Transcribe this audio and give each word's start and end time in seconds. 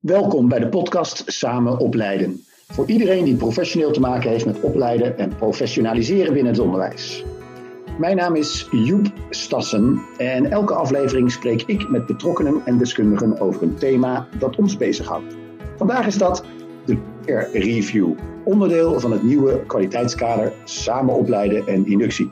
Welkom 0.00 0.48
bij 0.48 0.58
de 0.58 0.68
podcast 0.68 1.22
Samen 1.26 1.78
Opleiden. 1.78 2.44
Voor 2.68 2.88
iedereen 2.88 3.24
die 3.24 3.36
professioneel 3.36 3.92
te 3.92 4.00
maken 4.00 4.30
heeft 4.30 4.46
met 4.46 4.60
opleiden 4.60 5.18
en 5.18 5.36
professionaliseren 5.36 6.32
binnen 6.32 6.52
het 6.52 6.62
onderwijs. 6.62 7.24
Mijn 7.98 8.16
naam 8.16 8.36
is 8.36 8.68
Joep 8.70 9.06
Stassen 9.30 10.00
en 10.16 10.50
elke 10.50 10.74
aflevering 10.74 11.32
spreek 11.32 11.62
ik 11.62 11.88
met 11.88 12.06
betrokkenen 12.06 12.62
en 12.64 12.78
deskundigen 12.78 13.40
over 13.40 13.62
een 13.62 13.74
thema 13.74 14.28
dat 14.38 14.56
ons 14.56 14.76
bezighoudt. 14.76 15.36
Vandaag 15.76 16.06
is 16.06 16.18
dat 16.18 16.44
de 16.86 16.96
Peer 17.24 17.48
Review, 17.52 18.12
onderdeel 18.44 19.00
van 19.00 19.12
het 19.12 19.22
nieuwe 19.22 19.66
kwaliteitskader 19.66 20.52
Samen 20.64 21.14
Opleiden 21.14 21.66
en 21.66 21.86
Inductie. 21.86 22.30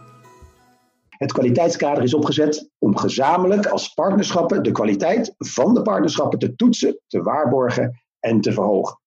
Het 1.19 1.33
kwaliteitskader 1.33 2.03
is 2.03 2.15
opgezet 2.15 2.71
om 2.79 2.97
gezamenlijk 2.97 3.67
als 3.67 3.95
partnerschappen 3.95 4.63
de 4.63 4.73
kwaliteit 4.73 5.35
van 5.39 5.75
de 5.75 5.83
partnerschappen 5.83 6.39
te 6.39 6.55
toetsen, 6.55 7.01
te 7.07 7.23
waarborgen 7.23 8.03
en 8.21 8.41
te 8.41 8.53
verhogen. 8.53 9.01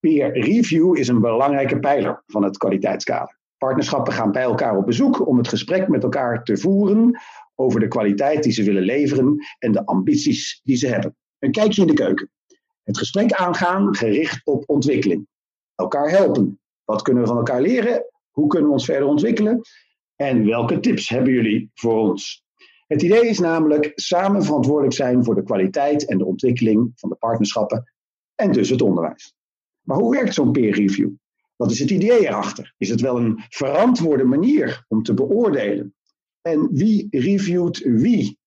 Peer 0.00 0.32
review 0.32 0.96
is 0.96 1.08
een 1.08 1.20
belangrijke 1.20 1.78
pijler 1.78 2.22
van 2.26 2.42
het 2.42 2.56
kwaliteitskader. 2.56 3.38
Partnerschappen 3.58 4.12
gaan 4.12 4.32
bij 4.32 4.42
elkaar 4.42 4.76
op 4.76 4.86
bezoek 4.86 5.26
om 5.26 5.38
het 5.38 5.48
gesprek 5.48 5.88
met 5.88 6.02
elkaar 6.02 6.44
te 6.44 6.56
voeren 6.56 7.20
over 7.54 7.80
de 7.80 7.88
kwaliteit 7.88 8.42
die 8.42 8.52
ze 8.52 8.62
willen 8.62 8.82
leveren 8.82 9.36
en 9.58 9.72
de 9.72 9.86
ambities 9.86 10.60
die 10.62 10.76
ze 10.76 10.86
hebben. 10.86 11.16
Een 11.38 11.52
kijkje 11.52 11.80
in 11.80 11.86
de 11.86 11.94
keuken. 11.94 12.30
Het 12.82 12.98
gesprek 12.98 13.32
aangaan 13.32 13.94
gericht 13.96 14.46
op 14.46 14.64
ontwikkeling. 14.66 15.26
Elkaar 15.74 16.10
helpen. 16.10 16.60
Wat 16.84 17.02
kunnen 17.02 17.22
we 17.22 17.28
van 17.28 17.36
elkaar 17.36 17.60
leren? 17.60 18.04
Hoe 18.30 18.46
kunnen 18.46 18.68
we 18.68 18.74
ons 18.74 18.84
verder 18.84 19.08
ontwikkelen? 19.08 19.60
En 20.24 20.46
welke 20.46 20.80
tips 20.80 21.08
hebben 21.08 21.32
jullie 21.32 21.70
voor 21.74 21.98
ons? 21.98 22.44
Het 22.86 23.02
idee 23.02 23.28
is 23.28 23.38
namelijk 23.38 23.92
samen 23.94 24.44
verantwoordelijk 24.44 24.94
zijn 24.94 25.24
voor 25.24 25.34
de 25.34 25.42
kwaliteit 25.42 26.06
en 26.06 26.18
de 26.18 26.24
ontwikkeling 26.24 26.92
van 26.94 27.08
de 27.08 27.14
partnerschappen 27.14 27.92
en 28.34 28.52
dus 28.52 28.70
het 28.70 28.82
onderwijs. 28.82 29.34
Maar 29.80 29.96
hoe 29.96 30.14
werkt 30.14 30.34
zo'n 30.34 30.52
peer 30.52 30.74
review? 30.74 31.10
Wat 31.56 31.70
is 31.70 31.78
het 31.78 31.90
idee 31.90 32.28
erachter? 32.28 32.74
Is 32.78 32.88
het 32.88 33.00
wel 33.00 33.16
een 33.16 33.44
verantwoorde 33.48 34.24
manier 34.24 34.84
om 34.88 35.02
te 35.02 35.14
beoordelen? 35.14 35.94
En 36.40 36.68
wie 36.72 37.06
reviewt 37.10 37.78
wie? 37.78 38.38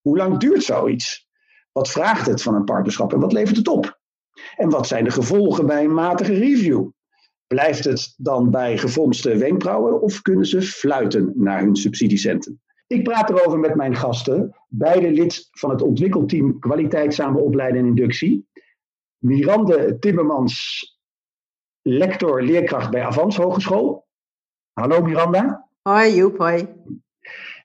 Hoe 0.00 0.16
lang 0.16 0.38
duurt 0.38 0.62
zoiets? 0.62 1.28
Wat 1.72 1.90
vraagt 1.90 2.26
het 2.26 2.42
van 2.42 2.54
een 2.54 2.64
partnerschap 2.64 3.12
en 3.12 3.20
wat 3.20 3.32
levert 3.32 3.56
het 3.56 3.68
op? 3.68 4.00
En 4.56 4.70
wat 4.70 4.86
zijn 4.86 5.04
de 5.04 5.10
gevolgen 5.10 5.66
bij 5.66 5.84
een 5.84 5.94
matige 5.94 6.34
review? 6.34 6.88
Blijft 7.46 7.84
het 7.84 8.14
dan 8.16 8.50
bij 8.50 8.78
gefronste 8.78 9.36
wenkbrauwen 9.36 10.00
of 10.00 10.22
kunnen 10.22 10.46
ze 10.46 10.62
fluiten 10.62 11.32
naar 11.34 11.60
hun 11.60 11.76
subsidiecenten? 11.76 12.60
Ik 12.86 13.02
praat 13.02 13.30
erover 13.30 13.58
met 13.58 13.74
mijn 13.74 13.96
gasten, 13.96 14.56
beide 14.68 15.10
lid 15.10 15.48
van 15.50 15.70
het 15.70 15.82
ontwikkelteam 15.82 16.58
Kwaliteit 16.58 17.14
Samen 17.14 17.42
Opleiden 17.42 17.80
en 17.80 17.86
Inductie. 17.86 18.48
Mirande 19.18 19.98
Timmermans, 19.98 20.84
lector 21.82 22.42
leerkracht 22.42 22.90
bij 22.90 23.02
Avans 23.02 23.36
Hogeschool. 23.36 24.06
Hallo 24.72 25.02
Miranda. 25.02 25.68
Hoi 25.82 26.14
Joep, 26.14 26.38
hoi. 26.38 26.68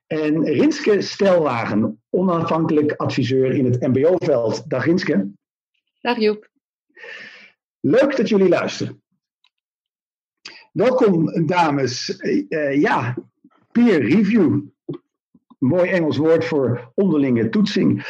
En 0.08 0.44
Rinske 0.44 1.02
Stelwagen, 1.02 2.02
onafhankelijk 2.10 2.92
adviseur 2.92 3.54
in 3.54 3.66
het 3.66 3.82
MBO-veld. 3.82 4.70
Dag 4.70 4.86
Rinske. 4.86 5.32
Dag 6.02 6.18
Joep. 6.18 6.50
Leuk 7.80 8.18
dat 8.18 8.30
jullie 8.30 8.50
luisteren. 8.50 9.01
Welkom, 10.72 11.46
dames. 11.46 12.20
Uh, 12.20 12.82
ja, 12.82 13.18
peer 13.72 14.02
review. 14.02 14.62
Mooi 15.60 15.90
Engels 15.90 16.18
woord 16.18 16.46
voor 16.46 16.92
onderlinge 16.96 17.50
toetsing. 17.50 18.06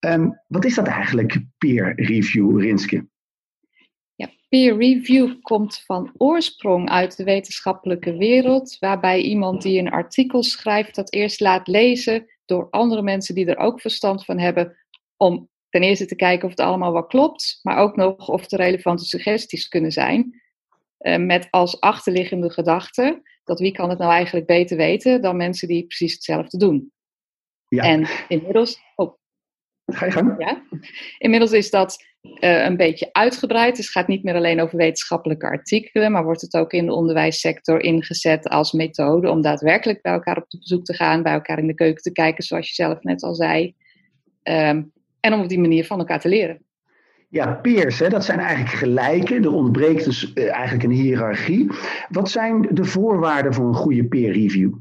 Um, 0.00 0.40
wat 0.48 0.64
is 0.64 0.74
dat 0.74 0.86
eigenlijk, 0.86 1.38
peer 1.58 1.92
review, 1.96 2.60
Rinske? 2.60 3.08
Ja, 4.14 4.30
peer 4.48 4.76
review 4.76 5.40
komt 5.40 5.82
van 5.86 6.12
oorsprong 6.16 6.90
uit 6.90 7.16
de 7.16 7.24
wetenschappelijke 7.24 8.16
wereld, 8.16 8.76
waarbij 8.78 9.20
iemand 9.20 9.62
die 9.62 9.78
een 9.78 9.90
artikel 9.90 10.42
schrijft 10.42 10.94
dat 10.94 11.12
eerst 11.12 11.40
laat 11.40 11.68
lezen 11.68 12.26
door 12.44 12.70
andere 12.70 13.02
mensen 13.02 13.34
die 13.34 13.46
er 13.46 13.58
ook 13.58 13.80
verstand 13.80 14.24
van 14.24 14.38
hebben, 14.38 14.76
om 15.16 15.48
ten 15.68 15.82
eerste 15.82 16.06
te 16.06 16.16
kijken 16.16 16.44
of 16.44 16.50
het 16.50 16.60
allemaal 16.60 16.92
wel 16.92 17.06
klopt, 17.06 17.58
maar 17.62 17.76
ook 17.76 17.96
nog 17.96 18.28
of 18.28 18.50
er 18.50 18.58
relevante 18.58 19.04
suggesties 19.04 19.68
kunnen 19.68 19.92
zijn. 19.92 20.44
Eh, 21.06 21.16
met 21.16 21.48
als 21.50 21.80
achterliggende 21.80 22.50
gedachte 22.50 23.22
dat 23.44 23.60
wie 23.60 23.72
kan 23.72 23.88
het 23.90 23.98
nou 23.98 24.12
eigenlijk 24.12 24.46
beter 24.46 24.76
weten 24.76 25.20
dan 25.22 25.36
mensen 25.36 25.68
die 25.68 25.86
precies 25.86 26.12
hetzelfde 26.12 26.58
doen. 26.58 26.92
Ja. 27.68 27.82
En 27.82 28.08
inmiddels. 28.28 28.80
Oh. 28.94 29.14
Ga 29.86 30.04
je 30.04 30.12
gang? 30.12 30.34
Ja. 30.38 30.62
Inmiddels 31.18 31.52
is 31.52 31.70
dat 31.70 32.04
uh, 32.22 32.64
een 32.64 32.76
beetje 32.76 33.08
uitgebreid. 33.12 33.76
Dus 33.76 33.84
het 33.84 33.94
gaat 33.94 34.06
niet 34.08 34.22
meer 34.22 34.34
alleen 34.34 34.60
over 34.60 34.76
wetenschappelijke 34.76 35.46
artikelen, 35.46 36.12
maar 36.12 36.24
wordt 36.24 36.40
het 36.40 36.56
ook 36.56 36.72
in 36.72 36.86
de 36.86 36.94
onderwijssector 36.94 37.82
ingezet 37.82 38.48
als 38.48 38.72
methode 38.72 39.30
om 39.30 39.40
daadwerkelijk 39.40 40.02
bij 40.02 40.12
elkaar 40.12 40.36
op 40.36 40.46
bezoek 40.48 40.84
te 40.84 40.94
gaan, 40.94 41.22
bij 41.22 41.32
elkaar 41.32 41.58
in 41.58 41.66
de 41.66 41.74
keuken 41.74 42.02
te 42.02 42.12
kijken, 42.12 42.44
zoals 42.44 42.68
je 42.68 42.74
zelf 42.74 43.02
net 43.02 43.22
al 43.22 43.34
zei. 43.34 43.74
Um, 44.42 44.92
en 45.20 45.32
om 45.32 45.40
op 45.40 45.48
die 45.48 45.60
manier 45.60 45.84
van 45.84 45.98
elkaar 45.98 46.20
te 46.20 46.28
leren. 46.28 46.64
Ja, 47.28 47.54
peers, 47.54 47.98
hè, 47.98 48.08
dat 48.08 48.24
zijn 48.24 48.38
eigenlijk 48.38 48.76
gelijken. 48.76 49.42
Er 49.42 49.52
ontbreekt 49.52 50.04
dus 50.04 50.32
uh, 50.34 50.52
eigenlijk 50.52 50.84
een 50.84 50.90
hiërarchie. 50.90 51.70
Wat 52.08 52.30
zijn 52.30 52.68
de 52.70 52.84
voorwaarden 52.84 53.54
voor 53.54 53.66
een 53.66 53.74
goede 53.74 54.04
peer 54.04 54.32
review? 54.32 54.74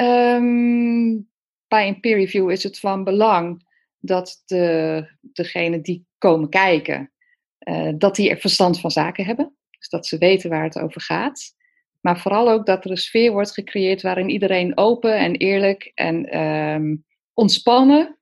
Um, 0.00 1.28
bij 1.68 1.88
een 1.88 2.00
peer 2.00 2.16
review 2.16 2.50
is 2.50 2.62
het 2.62 2.78
van 2.78 3.04
belang 3.04 3.66
dat 3.98 4.42
de, 4.46 5.06
degene 5.20 5.80
die 5.80 6.06
komen 6.18 6.48
kijken, 6.48 7.12
uh, 7.68 7.92
dat 7.98 8.16
die 8.16 8.30
er 8.30 8.38
verstand 8.38 8.80
van 8.80 8.90
zaken 8.90 9.24
hebben. 9.24 9.56
Dus 9.70 9.88
dat 9.88 10.06
ze 10.06 10.18
weten 10.18 10.50
waar 10.50 10.64
het 10.64 10.78
over 10.78 11.00
gaat. 11.00 11.56
Maar 12.00 12.18
vooral 12.18 12.50
ook 12.50 12.66
dat 12.66 12.84
er 12.84 12.90
een 12.90 12.96
sfeer 12.96 13.32
wordt 13.32 13.52
gecreëerd 13.52 14.02
waarin 14.02 14.28
iedereen 14.28 14.76
open 14.76 15.18
en 15.18 15.34
eerlijk 15.34 15.92
en 15.94 16.40
um, 16.40 17.04
ontspannen 17.34 18.17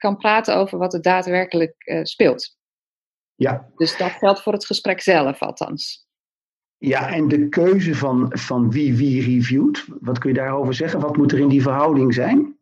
kan 0.00 0.16
praten 0.16 0.56
over 0.56 0.78
wat 0.78 0.94
er 0.94 1.02
daadwerkelijk 1.02 1.74
uh, 1.78 2.04
speelt. 2.04 2.58
Ja. 3.34 3.70
Dus 3.76 3.96
dat 3.96 4.10
geldt 4.10 4.42
voor 4.42 4.52
het 4.52 4.66
gesprek 4.66 5.00
zelf 5.00 5.42
althans. 5.42 6.08
Ja, 6.76 7.08
en 7.08 7.28
de 7.28 7.48
keuze 7.48 7.94
van, 7.94 8.38
van 8.38 8.70
wie 8.70 8.96
wie 8.96 9.22
reviewt, 9.22 9.86
wat 10.00 10.18
kun 10.18 10.30
je 10.32 10.36
daarover 10.36 10.74
zeggen? 10.74 11.00
Wat 11.00 11.16
moet 11.16 11.32
er 11.32 11.38
in 11.38 11.48
die 11.48 11.62
verhouding 11.62 12.14
zijn? 12.14 12.58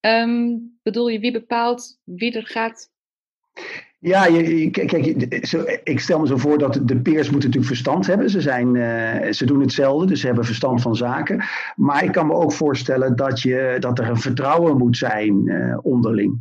Um, 0.00 0.78
bedoel 0.82 1.08
je 1.08 1.18
wie 1.18 1.32
bepaalt 1.32 2.00
wie 2.04 2.32
er 2.32 2.46
gaat 2.46 2.90
ja, 4.02 4.26
je, 4.26 4.70
kijk, 4.70 5.06
ik 5.84 6.00
stel 6.00 6.20
me 6.20 6.26
zo 6.26 6.36
voor 6.36 6.58
dat 6.58 6.80
de 6.82 7.00
peers 7.00 7.30
moeten 7.30 7.48
natuurlijk 7.48 7.66
verstand 7.66 8.06
hebben. 8.06 8.30
Ze, 8.30 8.40
zijn, 8.40 8.74
uh, 8.74 9.32
ze 9.32 9.46
doen 9.46 9.60
hetzelfde, 9.60 10.06
dus 10.06 10.20
ze 10.20 10.26
hebben 10.26 10.44
verstand 10.44 10.82
van 10.82 10.96
zaken. 10.96 11.44
Maar 11.76 12.04
ik 12.04 12.12
kan 12.12 12.26
me 12.26 12.34
ook 12.34 12.52
voorstellen 12.52 13.16
dat, 13.16 13.40
je, 13.40 13.76
dat 13.78 13.98
er 13.98 14.08
een 14.08 14.20
vertrouwen 14.20 14.76
moet 14.76 14.96
zijn 14.96 15.46
uh, 15.46 15.78
onderling. 15.82 16.38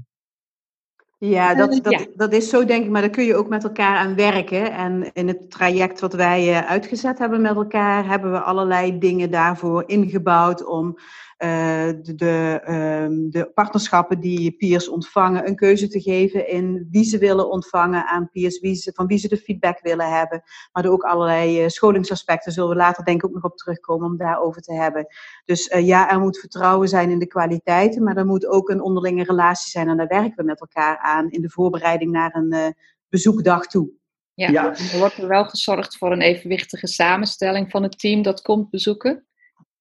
Ja 1.17 1.55
dat, 1.55 1.79
dat, 1.83 2.07
dat 2.15 2.33
is 2.33 2.49
zo 2.49 2.65
denk 2.65 2.83
ik, 2.83 2.89
maar 2.89 3.01
daar 3.01 3.09
kun 3.09 3.25
je 3.25 3.35
ook 3.35 3.49
met 3.49 3.63
elkaar 3.63 3.97
aan 3.97 4.15
werken. 4.15 4.71
En 4.71 5.09
in 5.13 5.27
het 5.27 5.51
traject 5.51 5.99
wat 5.99 6.13
wij 6.13 6.65
uitgezet 6.65 7.19
hebben 7.19 7.41
met 7.41 7.55
elkaar, 7.55 8.07
hebben 8.07 8.31
we 8.31 8.39
allerlei 8.39 8.97
dingen 8.97 9.31
daarvoor 9.31 9.83
ingebouwd 9.85 10.65
om 10.65 10.97
de, 11.39 12.13
de, 12.15 12.61
um, 13.03 13.29
de, 13.29 13.51
partnerschappen 13.53 14.19
die 14.19 14.51
peers 14.51 14.89
ontvangen 14.89 15.47
een 15.47 15.55
keuze 15.55 15.87
te 15.87 16.01
geven 16.01 16.47
in 16.47 16.87
wie 16.91 17.03
ze 17.03 17.17
willen 17.17 17.49
ontvangen 17.49 18.05
aan 18.05 18.29
peers, 18.29 18.59
wie 18.59 18.75
ze, 18.75 18.91
van 18.95 19.07
wie 19.07 19.17
ze 19.17 19.27
de 19.27 19.37
feedback 19.37 19.79
willen 19.81 20.09
hebben. 20.09 20.41
Maar 20.71 20.83
er 20.83 20.91
ook 20.91 21.03
allerlei 21.03 21.63
uh, 21.63 21.67
scholingsaspecten 21.67 22.51
zullen 22.51 22.69
we 22.69 22.75
later 22.75 23.03
denk 23.03 23.23
ik 23.23 23.29
ook 23.29 23.33
nog 23.33 23.43
op 23.43 23.57
terugkomen 23.57 24.07
om 24.07 24.17
daarover 24.17 24.61
te 24.61 24.73
hebben. 24.73 25.07
Dus 25.45 25.67
uh, 25.67 25.87
ja, 25.87 26.11
er 26.11 26.19
moet 26.19 26.39
vertrouwen 26.39 26.87
zijn 26.87 27.09
in 27.09 27.19
de 27.19 27.27
kwaliteiten, 27.27 28.03
maar 28.03 28.17
er 28.17 28.25
moet 28.25 28.45
ook 28.45 28.69
een 28.69 28.81
onderlinge 28.81 29.23
relatie 29.23 29.69
zijn 29.69 29.87
en 29.87 29.97
daar 29.97 30.07
werken 30.07 30.35
we 30.35 30.43
met 30.43 30.59
elkaar 30.59 30.97
aan 30.97 31.29
in 31.29 31.41
de 31.41 31.49
voorbereiding 31.49 32.11
naar 32.11 32.35
een 32.35 32.75
bezoekdag 33.09 33.67
toe. 33.67 33.89
Ja, 34.33 34.49
ja, 34.49 34.75
er 34.91 34.99
wordt 34.99 35.17
er 35.17 35.27
wel 35.27 35.45
gezorgd 35.45 35.97
voor 35.97 36.11
een 36.11 36.21
evenwichtige 36.21 36.87
samenstelling 36.87 37.71
van 37.71 37.83
het 37.83 37.99
team 37.99 38.21
dat 38.21 38.41
komt 38.41 38.69
bezoeken. 38.69 39.27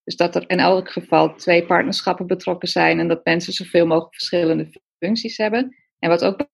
Dus 0.08 0.16
dat 0.16 0.34
er 0.34 0.44
in 0.46 0.58
elk 0.58 0.90
geval 0.90 1.34
twee 1.34 1.66
partnerschappen 1.66 2.26
betrokken 2.26 2.68
zijn 2.68 2.98
en 2.98 3.08
dat 3.08 3.24
mensen 3.24 3.52
zoveel 3.52 3.86
mogelijk 3.86 4.14
verschillende 4.14 4.68
functies 4.98 5.36
hebben. 5.36 5.76
En 5.98 6.08
wat 6.08 6.24
ook 6.24 6.48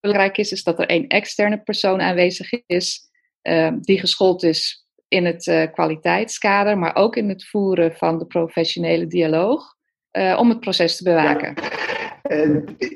belangrijk 0.00 0.38
is, 0.38 0.52
is 0.52 0.62
dat 0.62 0.78
er 0.78 0.86
één 0.86 1.06
externe 1.06 1.62
persoon 1.62 2.00
aanwezig 2.00 2.50
is 2.66 3.10
uh, 3.42 3.72
die 3.80 3.98
geschoold 3.98 4.42
is 4.42 4.86
in 5.08 5.24
het 5.24 5.46
uh, 5.46 5.72
kwaliteitskader, 5.72 6.78
maar 6.78 6.96
ook 6.96 7.16
in 7.16 7.28
het 7.28 7.48
voeren 7.48 7.92
van 7.92 8.18
de 8.18 8.26
professionele 8.26 9.06
dialoog 9.06 9.74
uh, 10.12 10.36
om 10.38 10.48
het 10.48 10.60
proces 10.60 10.96
te 10.96 11.04
bewaken. 11.04 11.54
Ja. 11.56 11.68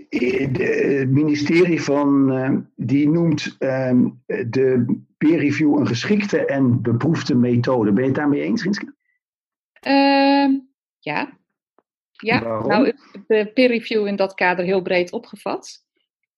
Het 0.08 1.10
ministerie 1.10 1.82
van, 1.82 2.68
die 2.76 3.08
noemt 3.08 3.56
ehm, 3.58 4.08
de 4.26 4.96
peer 5.16 5.38
review 5.38 5.78
een 5.78 5.86
geschikte 5.86 6.44
en 6.44 6.82
beproefde 6.82 7.34
methode. 7.34 7.92
Ben 7.92 8.02
je 8.02 8.08
het 8.08 8.18
daarmee 8.18 8.42
eens, 8.42 8.62
Rinske? 8.62 8.94
Uh, 9.86 10.58
ja. 10.98 11.38
Ja, 12.10 12.42
Waarom? 12.42 12.68
nou 12.68 12.92
de 13.26 13.50
peer 13.54 13.68
review 13.68 14.06
in 14.06 14.16
dat 14.16 14.34
kader 14.34 14.64
heel 14.64 14.82
breed 14.82 15.12
opgevat. 15.12 15.82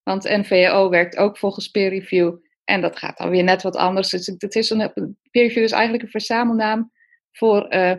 Want 0.02 0.24
NVO 0.24 0.88
werkt 0.88 1.16
ook 1.16 1.38
volgens 1.38 1.68
peer 1.68 1.88
review. 1.88 2.34
En 2.64 2.80
dat 2.80 2.98
gaat 2.98 3.18
dan 3.18 3.30
weer 3.30 3.44
net 3.44 3.62
wat 3.62 3.76
anders. 3.76 4.08
Dus 4.08 4.26
het 4.26 4.54
is 4.54 4.70
een, 4.70 4.92
peer 5.30 5.42
review 5.42 5.62
is 5.62 5.72
eigenlijk 5.72 6.02
een 6.02 6.10
verzamelnaam 6.10 6.92
voor 7.32 7.74
uh, 7.74 7.92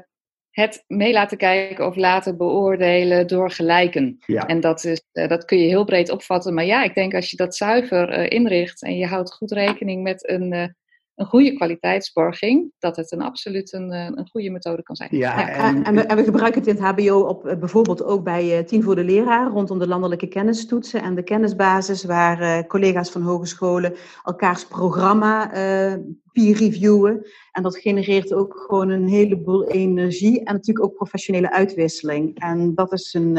het 0.50 0.84
mee 0.88 1.14
laten 1.14 1.38
kijken 1.38 1.86
of 1.86 1.96
laten 1.96 2.38
beoordelen 2.38 3.28
door 3.28 3.52
gelijken. 3.52 4.18
Ja. 4.26 4.46
En 4.46 4.60
dat, 4.60 4.84
is, 4.84 5.02
uh, 5.14 5.28
dat 5.28 5.46
kun 5.46 5.58
je 5.58 5.68
heel 5.68 5.86
breed 5.86 6.10
opvatten. 6.10 6.54
Maar 6.54 6.66
ja, 6.66 6.84
ik 6.84 6.94
denk 6.94 7.14
als 7.14 7.32
je 7.32 7.38
dat 7.38 7.56
zuiver 7.56 8.20
uh, 8.20 8.30
inricht 8.30 8.84
en 8.84 8.98
je 8.98 9.06
houdt 9.06 9.34
goed 9.34 9.52
rekening 9.52 10.04
met 10.04 10.30
een 10.30 10.76
een 11.18 11.26
goede 11.26 11.54
kwaliteitsborging, 11.54 12.72
dat 12.80 12.96
het 12.96 13.12
een 13.12 13.22
absoluut 13.22 13.74
een, 13.74 13.92
eh, 13.92 14.06
een 14.06 14.28
goede 14.32 14.50
methode 14.50 14.84
kan 14.84 14.96
zijn. 14.96 15.10
Ja, 15.12 15.50
en, 15.50 15.84
en, 15.84 15.96
we, 15.96 16.02
en, 16.02 16.16
we, 16.16 16.24
gebruiken 16.24 16.62
het 16.62 16.70
in 16.70 16.84
het 16.84 16.84
HBO 16.84 17.20
op, 17.20 17.46
eh, 17.46 17.58
bijvoorbeeld 17.58 18.04
ook 18.04 18.24
bij 18.24 18.58
uh, 18.58 18.66
Tien 18.66 18.84
voor 18.84 18.96
de 18.96 19.04
Leraar, 19.04 19.52
rondom 19.52 19.80
de 19.80 19.88
landelijke 19.88 20.28
kennistoetsen 20.28 21.02
en 21.02 21.16
de 21.16 21.24
kennisbasis, 21.24 22.04
waar 22.04 22.42
uh, 22.42 22.68
collega's 22.68 23.10
van 23.10 23.22
hogescholen 23.22 23.96
elkaars 24.24 24.66
programma 24.66 25.56
uh, 25.56 25.94
peer 26.32 26.58
reviewen. 26.58 27.26
En 27.52 27.64
dat 27.64 27.78
genereert 27.78 28.34
ook 28.34 28.64
gewoon 28.68 28.90
een 28.90 29.08
heleboel 29.08 29.68
energie 29.68 30.44
en 30.44 30.54
natuurlijk 30.54 30.86
ook 30.86 30.96
professionele 30.96 31.52
uitwisseling. 31.52 32.40
En 32.40 32.76
dat 32.76 32.94
is 32.94 33.14
een, 33.14 33.36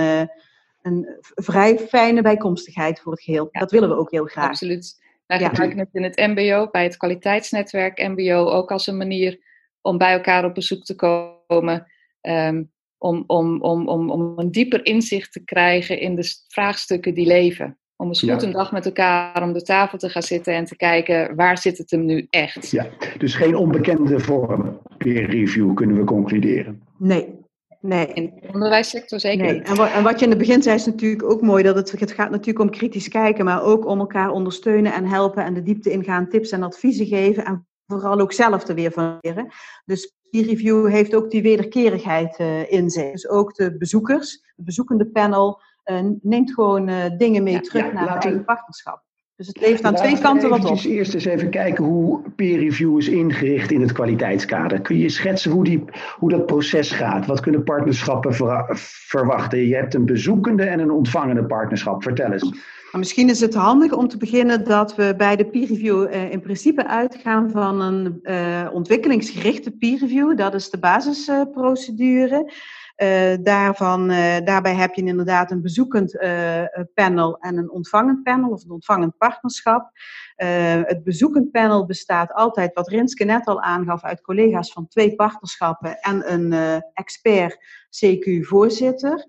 een 0.83 1.19
vrij 1.35 1.79
fijne 1.79 2.23
bijkomstigheid 2.23 3.01
voor 3.01 3.13
het 3.13 3.23
geheel. 3.23 3.49
dat 3.51 3.71
willen 3.71 3.89
we 3.89 3.97
ook 3.97 4.11
heel 4.11 4.25
graag. 4.25 4.49
Absoluut. 4.49 5.07
Wij 5.29 5.39
gebruiken 5.39 5.79
het 5.79 5.89
in 5.93 6.03
het 6.03 6.17
MBO, 6.17 6.69
bij 6.71 6.83
het 6.83 6.97
kwaliteitsnetwerk 6.97 8.09
MBO, 8.09 8.51
ook 8.51 8.71
als 8.71 8.87
een 8.87 8.97
manier 8.97 9.39
om 9.81 9.99
bij 9.99 10.13
elkaar 10.13 10.45
op 10.45 10.55
bezoek 10.55 10.85
te 10.85 10.95
komen. 10.95 11.87
Um, 12.21 12.71
om, 12.99 13.25
om, 13.27 13.61
om, 13.61 13.89
om, 13.89 14.11
om 14.11 14.33
een 14.37 14.51
dieper 14.51 14.87
inzicht 14.87 15.33
te 15.33 15.45
krijgen 15.45 16.01
in 16.01 16.15
de 16.15 16.45
vraagstukken 16.49 17.15
die 17.15 17.27
leven. 17.27 17.79
Om 17.97 18.09
eens 18.09 18.21
goed 18.21 18.43
een 18.43 18.53
dag 18.53 18.73
met 18.73 18.87
elkaar 18.87 19.43
om 19.43 19.53
de 19.53 19.63
tafel 19.63 19.99
te 19.99 20.09
gaan 20.09 20.23
zitten 20.23 20.55
en 20.55 20.65
te 20.65 20.77
kijken 20.77 21.37
waar 21.37 21.59
zit 21.59 21.79
het 21.79 21.91
hem 21.91 22.05
nu 22.05 22.27
echt. 22.31 22.71
Ja, 22.71 22.87
dus 23.19 23.35
geen 23.35 23.57
onbekende 23.57 24.21
vorm 24.21 24.81
peer 24.99 25.31
review 25.31 25.75
kunnen 25.75 25.97
we 25.97 26.05
concluderen. 26.05 26.83
Nee, 26.99 27.38
Nee. 27.81 28.07
In 28.07 28.33
de 28.41 28.49
onderwijssector 28.53 29.21
zeker 29.21 29.45
nee. 29.45 29.63
En, 29.63 29.77
wat, 29.77 29.91
en 29.91 30.03
wat 30.03 30.19
je 30.19 30.25
in 30.25 30.31
het 30.31 30.39
begin 30.39 30.63
zei 30.63 30.75
is 30.75 30.87
natuurlijk 30.87 31.23
ook 31.23 31.41
mooi, 31.41 31.63
dat 31.63 31.77
het, 31.77 32.01
het 32.01 32.13
gaat 32.13 32.31
natuurlijk 32.31 32.59
om 32.59 32.71
kritisch 32.71 33.09
kijken, 33.09 33.45
maar 33.45 33.63
ook 33.63 33.87
om 33.87 33.99
elkaar 33.99 34.31
ondersteunen 34.31 34.93
en 34.93 35.07
helpen 35.07 35.45
en 35.45 35.55
de 35.55 35.63
diepte 35.63 35.91
ingaan, 35.91 36.29
tips 36.29 36.51
en 36.51 36.63
adviezen 36.63 37.07
geven 37.07 37.45
en 37.45 37.67
vooral 37.87 38.21
ook 38.21 38.33
zelf 38.33 38.69
er 38.69 38.75
weer 38.75 38.93
van 38.93 39.19
leren. 39.21 39.49
Dus 39.85 40.13
die 40.31 40.47
review 40.47 40.89
heeft 40.89 41.15
ook 41.15 41.31
die 41.31 41.43
wederkerigheid 41.43 42.39
uh, 42.39 42.73
in 42.73 42.91
zich. 42.91 43.13
Dus 43.13 43.29
ook 43.29 43.55
de 43.55 43.77
bezoekers, 43.77 44.33
het 44.57 44.65
bezoekende 44.65 45.07
panel, 45.07 45.61
uh, 45.85 46.01
neemt 46.21 46.55
gewoon 46.55 46.89
uh, 46.89 47.05
dingen 47.17 47.43
mee 47.43 47.61
terug 47.61 47.85
ja, 47.85 47.93
naar 47.93 48.15
het 48.15 48.25
eigen 48.25 48.45
partnerschap. 48.45 49.03
Dus 49.39 49.47
het 49.47 49.61
leeft 49.61 49.85
aan 49.85 49.95
twee 49.95 50.19
kanten 50.19 50.49
wat 50.49 50.65
op. 50.65 50.79
Eerst 50.85 51.15
eens 51.15 51.25
even 51.25 51.51
kijken 51.51 51.85
hoe 51.85 52.21
peer 52.37 52.59
review 52.59 52.99
is 52.99 53.09
ingericht 53.09 53.71
in 53.71 53.81
het 53.81 53.93
kwaliteitskader. 53.93 54.81
Kun 54.81 54.99
je 54.99 55.09
schetsen 55.09 55.51
hoe, 55.51 55.65
die, 55.65 55.85
hoe 56.17 56.31
dat 56.31 56.47
proces 56.47 56.91
gaat? 56.91 57.27
Wat 57.27 57.41
kunnen 57.41 57.65
partnerschappen 57.65 58.35
verwachten? 58.77 59.67
Je 59.67 59.75
hebt 59.75 59.95
een 59.95 60.07
bezoekende 60.07 60.63
en 60.63 60.81
een 60.81 60.91
ontvangende 60.91 61.45
partnerschap. 61.45 62.03
Vertel 62.03 62.33
eens. 62.33 62.53
Maar 62.93 63.01
misschien 63.01 63.29
is 63.29 63.41
het 63.41 63.55
handig 63.55 63.93
om 63.93 64.09
te 64.09 64.17
beginnen 64.17 64.65
dat 64.65 64.95
we 64.95 65.15
bij 65.17 65.37
de 65.37 65.47
peer 65.47 65.67
review 65.67 66.03
uh, 66.03 66.31
in 66.31 66.41
principe 66.41 66.87
uitgaan 66.87 67.51
van 67.51 67.81
een 67.81 68.21
uh, 68.23 68.69
ontwikkelingsgerichte 68.73 69.71
peer 69.71 69.99
review. 69.99 70.37
Dat 70.37 70.55
is 70.55 70.71
de 70.71 70.79
basisprocedure. 70.79 72.53
Uh, 73.03 73.35
daarvan, 73.41 74.11
uh, 74.11 74.37
daarbij 74.45 74.75
heb 74.75 74.95
je 74.95 75.05
inderdaad 75.05 75.51
een 75.51 75.63
bezoekend 75.63 76.15
uh, 76.15 76.63
panel 76.95 77.39
en 77.39 77.57
een 77.57 77.71
ontvangend 77.71 78.23
panel 78.23 78.51
of 78.51 78.65
een 78.65 78.71
ontvangend 78.71 79.17
partnerschap. 79.17 79.91
het 80.37 81.05
bezoekend 81.05 81.51
panel 81.51 81.87
bestaat 81.87 82.33
altijd, 82.33 82.75
wat 82.75 82.89
Rinske 82.89 83.25
net 83.25 83.47
al 83.47 83.63
aangaf, 83.63 84.03
uit 84.03 84.21
collega's 84.21 84.73
van 84.73 84.89
twee 84.89 85.15
partnerschappen 85.15 85.99
en 86.01 86.33
een 86.33 86.83
expert 86.93 87.59
CQ-voorzitter. 88.05 89.27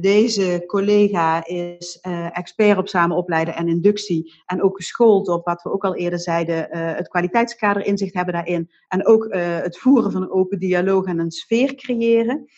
deze 0.00 0.64
collega 0.66 1.46
is 1.46 1.98
expert 2.32 2.78
op 2.78 2.88
samen 2.88 3.16
opleiden 3.16 3.54
en 3.54 3.68
inductie 3.68 4.42
en 4.46 4.62
ook 4.62 4.76
geschoold 4.76 5.28
op, 5.28 5.44
wat 5.44 5.62
we 5.62 5.72
ook 5.72 5.84
al 5.84 5.96
eerder 5.96 6.20
zeiden, 6.20 6.68
het 6.76 7.08
kwaliteitskader 7.08 7.84
inzicht 7.84 8.14
hebben 8.14 8.34
daarin 8.34 8.70
en 8.88 9.06
ook 9.06 9.26
het 9.34 9.78
voeren 9.78 10.12
van 10.12 10.22
een 10.22 10.32
open 10.32 10.58
dialoog 10.58 11.04
en 11.04 11.18
een 11.18 11.30
sfeer 11.30 11.74
creëren. 11.74 12.48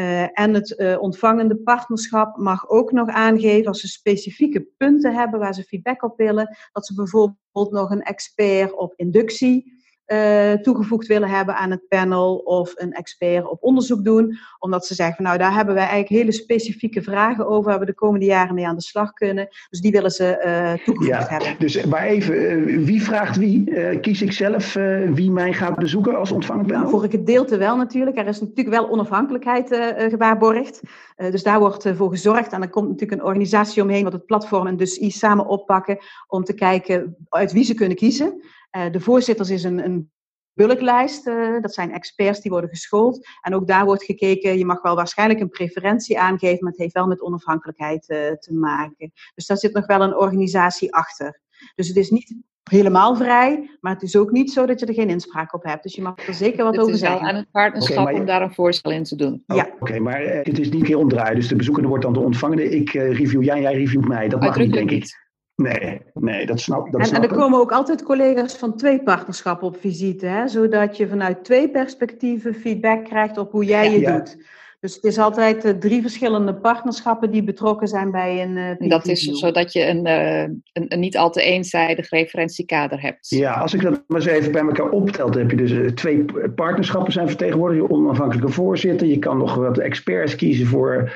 Uh, 0.00 0.38
en 0.38 0.54
het 0.54 0.74
uh, 0.78 1.00
ontvangende 1.00 1.56
partnerschap 1.56 2.36
mag 2.36 2.68
ook 2.68 2.92
nog 2.92 3.08
aangeven 3.08 3.66
als 3.66 3.80
ze 3.80 3.88
specifieke 3.88 4.68
punten 4.76 5.14
hebben 5.14 5.40
waar 5.40 5.54
ze 5.54 5.62
feedback 5.62 6.02
op 6.02 6.16
willen, 6.16 6.56
dat 6.72 6.86
ze 6.86 6.94
bijvoorbeeld 6.94 7.70
nog 7.70 7.90
een 7.90 8.02
expert 8.02 8.76
op 8.76 8.92
inductie 8.96 9.79
uh, 10.12 10.52
toegevoegd 10.52 11.06
willen 11.06 11.28
hebben 11.28 11.56
aan 11.56 11.70
het 11.70 11.88
panel 11.88 12.36
of 12.36 12.72
een 12.76 12.92
expert 12.92 13.50
op 13.50 13.62
onderzoek 13.62 14.04
doen. 14.04 14.38
Omdat 14.58 14.86
ze 14.86 14.94
zeggen 14.94 15.16
van 15.16 15.24
nou 15.24 15.38
daar 15.38 15.54
hebben 15.54 15.74
wij 15.74 15.86
eigenlijk 15.86 16.22
hele 16.22 16.32
specifieke 16.32 17.02
vragen 17.02 17.46
over 17.46 17.70
waar 17.70 17.78
we 17.78 17.86
de 17.86 17.94
komende 17.94 18.26
jaren 18.26 18.54
mee 18.54 18.66
aan 18.66 18.76
de 18.76 18.82
slag 18.82 19.12
kunnen. 19.12 19.48
Dus 19.70 19.80
die 19.80 19.92
willen 19.92 20.10
ze 20.10 20.42
uh, 20.44 20.84
toegevoegd 20.84 21.28
ja, 21.28 21.38
hebben. 21.38 21.54
Dus 21.58 21.84
maar 21.84 22.02
even, 22.02 22.68
uh, 22.68 22.84
wie 22.86 23.02
vraagt 23.02 23.36
wie? 23.36 23.98
kies 24.00 24.22
ik 24.22 24.32
zelf 24.32 24.72
wie 25.14 25.30
mij 25.30 25.52
gaat 25.52 25.76
bezoeken 25.76 26.16
als 26.16 26.32
ontvangend 26.32 26.66
panel? 26.66 26.80
Nou, 26.80 26.92
voor 26.92 27.02
een 27.04 27.10
gedeelte 27.10 27.56
wel 27.56 27.76
natuurlijk. 27.76 28.18
Er 28.18 28.26
is 28.26 28.40
natuurlijk 28.40 28.76
wel 28.76 28.90
onafhankelijkheid 28.90 29.94
gewaarborgd. 29.96 30.80
dus 31.16 31.42
daar 31.42 31.58
wordt 31.58 31.88
voor 31.96 32.10
gezorgd. 32.10 32.52
En 32.52 32.62
er 32.62 32.70
komt 32.70 32.88
natuurlijk 32.88 33.20
een 33.20 33.26
organisatie 33.26 33.82
omheen 33.82 34.04
wat 34.04 34.12
het 34.12 34.26
platform 34.26 34.66
en 34.66 34.76
dus 34.76 35.00
i 35.00 35.10
samen 35.10 35.46
oppakken 35.46 35.98
om 36.26 36.44
te 36.44 36.54
kijken 36.54 37.16
uit 37.28 37.52
wie 37.52 37.64
ze 37.64 37.74
kunnen 37.74 37.96
kiezen. 37.96 38.40
Uh, 38.76 38.92
de 38.92 39.00
voorzitters 39.00 39.50
is 39.50 39.64
een, 39.64 39.84
een 39.84 40.10
bulklijst. 40.52 41.26
Uh, 41.26 41.60
dat 41.60 41.74
zijn 41.74 41.92
experts 41.92 42.40
die 42.40 42.50
worden 42.50 42.70
geschoold. 42.70 43.26
En 43.40 43.54
ook 43.54 43.66
daar 43.66 43.84
wordt 43.84 44.04
gekeken, 44.04 44.58
je 44.58 44.64
mag 44.64 44.82
wel 44.82 44.94
waarschijnlijk 44.94 45.40
een 45.40 45.48
preferentie 45.48 46.18
aangeven, 46.18 46.58
maar 46.60 46.72
het 46.72 46.80
heeft 46.80 46.94
wel 46.94 47.06
met 47.06 47.22
onafhankelijkheid 47.22 48.08
uh, 48.08 48.30
te 48.32 48.54
maken. 48.54 49.12
Dus 49.34 49.46
daar 49.46 49.56
zit 49.56 49.74
nog 49.74 49.86
wel 49.86 50.02
een 50.02 50.16
organisatie 50.16 50.94
achter. 50.94 51.40
Dus 51.74 51.88
het 51.88 51.96
is 51.96 52.10
niet 52.10 52.34
helemaal 52.70 53.16
vrij, 53.16 53.78
maar 53.80 53.92
het 53.92 54.02
is 54.02 54.16
ook 54.16 54.30
niet 54.30 54.52
zo 54.52 54.66
dat 54.66 54.80
je 54.80 54.86
er 54.86 54.94
geen 54.94 55.08
inspraak 55.08 55.54
op 55.54 55.64
hebt. 55.64 55.82
Dus 55.82 55.94
je 55.94 56.02
mag 56.02 56.26
er 56.26 56.34
zeker 56.34 56.64
wat 56.64 56.78
over 56.78 56.96
zeggen. 56.96 57.08
Het 57.08 57.16
is 57.18 57.24
wel 57.24 57.28
aan 57.28 57.40
het 57.40 57.50
partnerschap 57.50 57.98
okay, 57.98 58.14
om 58.14 58.26
daar 58.26 58.42
een 58.42 58.54
voorstel 58.54 58.90
in 58.90 59.04
te 59.04 59.16
doen. 59.16 59.42
Oh, 59.46 59.56
ja. 59.56 59.70
Oké, 59.80 59.98
maar 59.98 60.20
het 60.20 60.58
is 60.58 60.70
niet 60.70 60.84
keer 60.84 60.98
omdraaien. 60.98 61.34
Dus 61.34 61.48
de 61.48 61.56
bezoekende 61.56 61.88
wordt 61.88 62.04
dan 62.04 62.12
de 62.12 62.20
ontvangende. 62.20 62.70
Ik 62.70 62.90
review 62.90 63.42
jij, 63.42 63.60
jij 63.60 63.74
reviewt 63.74 64.08
mij. 64.08 64.28
Dat 64.28 64.40
mag 64.40 64.56
niet, 64.56 64.72
denk 64.72 64.90
ik. 64.90 65.29
Nee, 65.60 66.00
nee, 66.14 66.46
dat 66.46 66.60
snap, 66.60 66.92
dat 66.92 67.00
en, 67.00 67.06
snap 67.06 67.22
en 67.22 67.28
er 67.28 67.36
komen 67.36 67.58
ook 67.58 67.72
altijd 67.72 68.02
collega's 68.02 68.56
van 68.56 68.76
twee 68.76 69.02
partnerschappen 69.02 69.66
op 69.66 69.76
visite, 69.80 70.26
hè? 70.26 70.48
zodat 70.48 70.96
je 70.96 71.08
vanuit 71.08 71.44
twee 71.44 71.70
perspectieven 71.70 72.54
feedback 72.54 73.04
krijgt 73.04 73.38
op 73.38 73.52
hoe 73.52 73.64
jij 73.64 73.90
je 73.90 74.06
doet. 74.06 74.36
Dus 74.80 74.94
het 74.94 75.04
is 75.04 75.18
altijd 75.18 75.64
uh, 75.64 75.72
drie 75.72 76.02
verschillende 76.02 76.54
partnerschappen 76.54 77.30
die 77.30 77.42
betrokken 77.42 77.88
zijn 77.88 78.10
bij 78.10 78.42
een. 78.42 78.56
Uh, 78.56 78.88
dat 78.90 79.06
is 79.06 79.24
zodat 79.24 79.72
je 79.72 79.86
een, 79.86 80.06
uh, 80.06 80.42
een, 80.42 80.62
een, 80.72 81.00
niet 81.00 81.16
al 81.16 81.30
te 81.30 81.42
eenzijdig 81.42 82.10
referentiekader 82.10 83.00
hebt. 83.00 83.28
Ja, 83.28 83.52
als 83.52 83.74
ik 83.74 83.82
dat 83.82 84.04
maar 84.06 84.20
eens 84.20 84.30
even 84.30 84.52
bij 84.52 84.62
elkaar 84.62 84.90
optel, 84.90 85.30
dan 85.30 85.40
heb 85.40 85.50
je 85.50 85.56
dus 85.56 85.92
twee 85.94 86.24
partnerschappen 86.54 87.12
zijn 87.12 87.28
vertegenwoordigd. 87.28 87.82
Je 87.82 87.90
onafhankelijke 87.90 88.52
voorzitter. 88.52 89.06
Je 89.06 89.18
kan 89.18 89.38
nog 89.38 89.54
wat 89.54 89.78
experts 89.78 90.34
kiezen 90.34 90.66
voor 90.66 91.12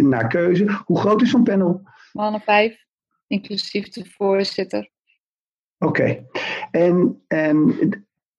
naar 0.00 0.28
keuze. 0.28 0.80
Hoe 0.84 0.98
groot 0.98 1.22
is 1.22 1.30
zo'n 1.30 1.42
panel? 1.42 1.82
Mannen 2.12 2.40
vijf 2.40 2.82
inclusief 3.32 3.88
de 3.88 4.04
voorzitter. 4.04 4.90
Oké. 5.78 6.26
En, 6.70 7.22
en 7.26 7.74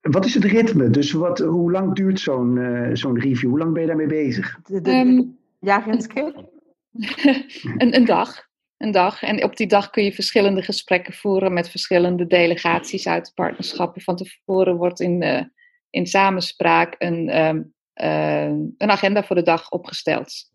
wat 0.02 0.26
is 0.26 0.34
het 0.34 0.44
ritme? 0.44 0.90
Dus 0.90 1.12
wat, 1.12 1.40
hoe 1.40 1.72
lang 1.72 1.96
duurt 1.96 2.20
zo'n 2.20 2.56
uh, 2.56 2.90
zo'n 2.94 3.20
review? 3.20 3.50
Hoe 3.50 3.60
lang 3.60 3.74
ben 3.74 3.82
je 3.82 3.88
daarmee 3.88 4.08
bezig? 4.08 4.60
Um, 4.84 5.38
ja, 5.60 5.78
Renske? 5.78 6.50
een, 7.78 7.96
een 7.96 8.06
dag. 8.06 8.52
Een 8.78 8.92
dag. 8.92 9.22
En 9.22 9.44
op 9.44 9.58
die 9.58 9.68
dag 9.68 9.90
kun 9.90 10.04
je 10.04 10.14
verschillende 10.14 10.62
gesprekken 10.62 11.14
voeren 11.14 11.54
met 11.54 11.70
verschillende 11.70 12.28
delegaties 12.28 13.08
uit 13.08 13.26
de 13.26 13.32
partnerschappen. 13.34 14.02
Van 14.02 14.16
tevoren 14.16 14.76
wordt 14.76 15.00
in, 15.00 15.22
uh, 15.22 15.42
in 15.90 16.06
samenspraak 16.06 16.96
een 16.98 17.46
um, 17.46 17.74
uh, 18.02 18.44
een 18.78 18.92
agenda 18.92 19.24
voor 19.24 19.36
de 19.36 19.42
dag 19.42 19.70
opgesteld. 19.70 20.50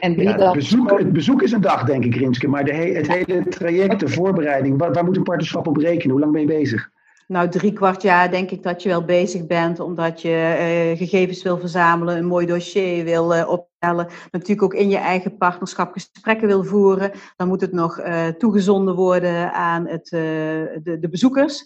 En 0.00 0.12
ja, 0.22 0.38
het, 0.38 0.52
bezoek, 0.52 0.98
het 0.98 1.12
bezoek 1.12 1.42
is 1.42 1.52
een 1.52 1.60
dag, 1.60 1.84
denk 1.84 2.04
ik, 2.04 2.14
Rinske. 2.14 2.48
Maar 2.48 2.64
de 2.64 2.74
he 2.74 2.92
het 2.92 3.08
hele 3.08 3.48
traject, 3.48 4.00
de 4.00 4.08
voorbereiding, 4.08 4.78
waar, 4.78 4.92
waar 4.92 5.04
moet 5.04 5.16
een 5.16 5.22
partnerschap 5.22 5.66
op 5.66 5.76
rekenen? 5.76 6.10
Hoe 6.10 6.20
lang 6.20 6.32
ben 6.32 6.40
je 6.40 6.46
bezig? 6.46 6.90
Nou, 7.32 7.48
drie 7.48 7.72
kwart 7.72 8.02
jaar 8.02 8.30
denk 8.30 8.50
ik 8.50 8.62
dat 8.62 8.82
je 8.82 8.88
wel 8.88 9.04
bezig 9.04 9.46
bent, 9.46 9.80
omdat 9.80 10.22
je 10.22 10.28
uh, 10.28 10.98
gegevens 10.98 11.42
wil 11.42 11.58
verzamelen, 11.58 12.16
een 12.16 12.26
mooi 12.26 12.46
dossier 12.46 13.04
wil 13.04 13.34
uh, 13.34 13.48
opstellen. 13.48 14.08
Natuurlijk 14.30 14.62
ook 14.62 14.74
in 14.74 14.88
je 14.88 14.96
eigen 14.96 15.36
partnerschap 15.36 15.92
gesprekken 15.92 16.46
wil 16.48 16.64
voeren. 16.64 17.10
Dan 17.36 17.48
moet 17.48 17.60
het 17.60 17.72
nog 17.72 18.00
uh, 18.00 18.26
toegezonden 18.26 18.94
worden 18.94 19.52
aan 19.52 19.88
het, 19.88 20.06
de, 20.06 20.96
de, 21.00 21.08
bezoekers. 21.08 21.64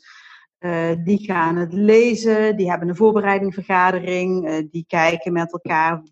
Uh, 0.60 0.90
die 1.04 1.24
gaan 1.24 1.56
het 1.56 1.72
lezen, 1.72 2.56
die 2.56 2.70
hebben 2.70 2.88
een 2.88 2.96
voorbereidingvergadering, 2.96 4.48
uh, 4.48 4.62
die 4.70 4.84
kijken 4.88 5.32
met 5.32 5.52
elkaar 5.52 6.02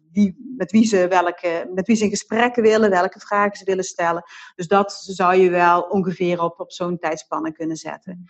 met, 0.57 0.71
wie 0.71 0.87
ze 0.87 1.09
welke, 1.09 1.71
met 1.75 1.87
wie 1.87 1.97
ze 1.97 2.05
in 2.05 2.11
gesprekken 2.11 2.63
willen, 2.63 2.91
welke 2.91 3.21
vragen 3.21 3.57
ze 3.57 3.65
willen 3.65 3.85
stellen. 3.85 4.23
Dus 4.55 4.69
dat 4.69 4.93
zou 4.93 5.37
je 5.37 5.51
wel 5.51 5.81
ongeveer 5.81 6.41
op, 6.41 6.61
op 6.61 6.73
zo'n 6.73 6.99
tijdspanne 6.99 7.53
kunnen 7.53 7.77
zetten. 7.77 8.25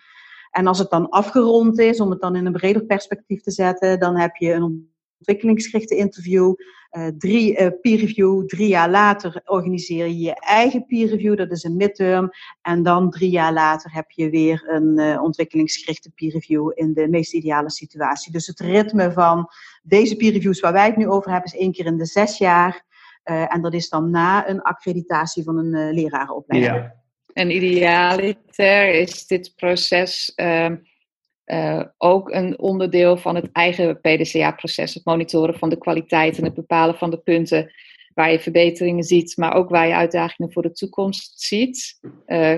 En 0.51 0.67
als 0.67 0.79
het 0.79 0.91
dan 0.91 1.09
afgerond 1.09 1.79
is, 1.79 2.01
om 2.01 2.11
het 2.11 2.21
dan 2.21 2.37
in 2.37 2.47
een 2.47 2.53
breder 2.53 2.85
perspectief 2.85 3.43
te 3.43 3.51
zetten, 3.51 3.99
dan 3.99 4.17
heb 4.17 4.37
je 4.37 4.53
een 4.53 4.94
ontwikkelingsgerichte 5.25 5.97
interview, 5.97 6.55
uh, 6.91 7.07
drie 7.19 7.61
uh, 7.61 7.69
peer 7.81 7.99
review, 7.99 8.47
drie 8.47 8.69
jaar 8.69 8.91
later 8.91 9.43
organiseer 9.45 10.07
je 10.07 10.19
je 10.19 10.35
eigen 10.35 10.87
peer 10.87 11.09
review, 11.09 11.37
dat 11.37 11.51
is 11.51 11.65
een 11.65 11.77
midterm, 11.77 12.31
en 12.63 12.83
dan 12.83 13.11
drie 13.11 13.31
jaar 13.31 13.53
later 13.53 13.93
heb 13.93 14.11
je 14.11 14.31
weer 14.31 14.65
een 14.69 15.01
uh, 15.01 15.23
ontwikkelingsgerichte 15.23 16.11
peer 16.11 16.33
review 16.33 16.71
in 16.75 16.93
de 16.93 17.09
meest 17.09 17.33
ideale 17.33 17.71
situatie. 17.71 18.33
Dus 18.33 18.47
het 18.47 18.61
ritme 18.61 19.13
van 19.13 19.49
deze 19.83 20.17
peer 20.17 20.33
reviews 20.33 20.61
waar 20.61 20.73
wij 20.73 20.87
het 20.87 20.97
nu 20.97 21.09
over 21.09 21.31
hebben 21.31 21.53
is 21.53 21.59
één 21.59 21.73
keer 21.73 21.87
in 21.87 21.97
de 21.97 22.07
zes 22.07 22.39
jaar, 22.39 22.93
en 23.25 23.63
dat 23.63 23.75
is 23.75 23.89
dan 23.89 24.11
na 24.11 24.49
een 24.49 24.63
accreditatie 24.63 25.43
van 25.43 25.59
een 25.59 25.93
lerarenopleiding. 25.93 26.75
Ja. 26.75 26.95
En 27.33 27.51
idealiter 27.51 28.95
is 28.95 29.27
dit 29.27 29.53
proces 29.57 30.33
ehm, 30.35 30.77
uh, 31.47 31.83
ook 31.99 32.31
een 32.31 32.59
onderdeel 32.59 33.17
van 33.17 33.35
het 33.35 33.49
eigen 33.53 34.01
PDCA-proces, 34.01 34.95
het 34.95 35.05
monitoren 35.05 35.59
van 35.59 35.69
de 35.69 35.79
kwaliteit 35.79 36.39
en 36.39 36.45
het 36.45 36.55
bepalen 36.55 36.95
van 36.95 37.11
de 37.11 37.19
punten 37.19 37.73
waar 38.15 38.33
je 38.33 38.41
verbeteringen 38.41 39.05
ziet, 39.05 39.37
maar 39.37 39.55
ook 39.55 39.69
waar 39.69 39.87
je 39.87 39.95
uitdagingen 39.95 40.53
voor 40.53 40.63
de 40.63 40.73
toekomst 40.73 41.41
ziet. 41.41 42.01
Uh, 42.27 42.57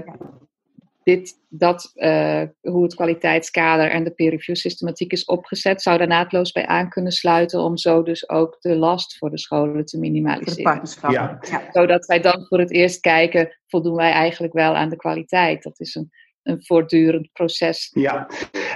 dit, 1.02 1.34
dat, 1.48 1.92
uh, 1.94 2.42
hoe 2.60 2.82
het 2.82 2.94
kwaliteitskader 2.94 3.90
en 3.90 4.04
de 4.04 4.10
peer 4.10 4.30
review 4.30 4.56
systematiek 4.56 5.12
is 5.12 5.24
opgezet, 5.24 5.82
zou 5.82 5.98
daar 5.98 6.06
naadloos 6.06 6.52
bij 6.52 6.66
aan 6.66 6.88
kunnen 6.88 7.12
sluiten 7.12 7.60
om 7.60 7.76
zo 7.76 8.02
dus 8.02 8.28
ook 8.28 8.56
de 8.60 8.76
last 8.76 9.18
voor 9.18 9.30
de 9.30 9.38
scholen 9.38 9.84
te 9.84 9.98
minimaliseren. 9.98 10.82
Ja. 11.08 11.38
ja. 11.50 11.68
Zodat 11.72 12.06
wij 12.06 12.20
dan 12.20 12.46
voor 12.48 12.58
het 12.58 12.70
eerst 12.70 13.00
kijken, 13.00 13.58
voldoen 13.66 13.96
wij 13.96 14.10
eigenlijk 14.10 14.52
wel 14.52 14.74
aan 14.74 14.88
de 14.88 14.96
kwaliteit? 14.96 15.62
Dat 15.62 15.80
is 15.80 15.94
een 15.94 16.10
een 16.46 16.64
voortdurend 16.64 17.32
proces. 17.32 17.90
Ja, 17.92 18.28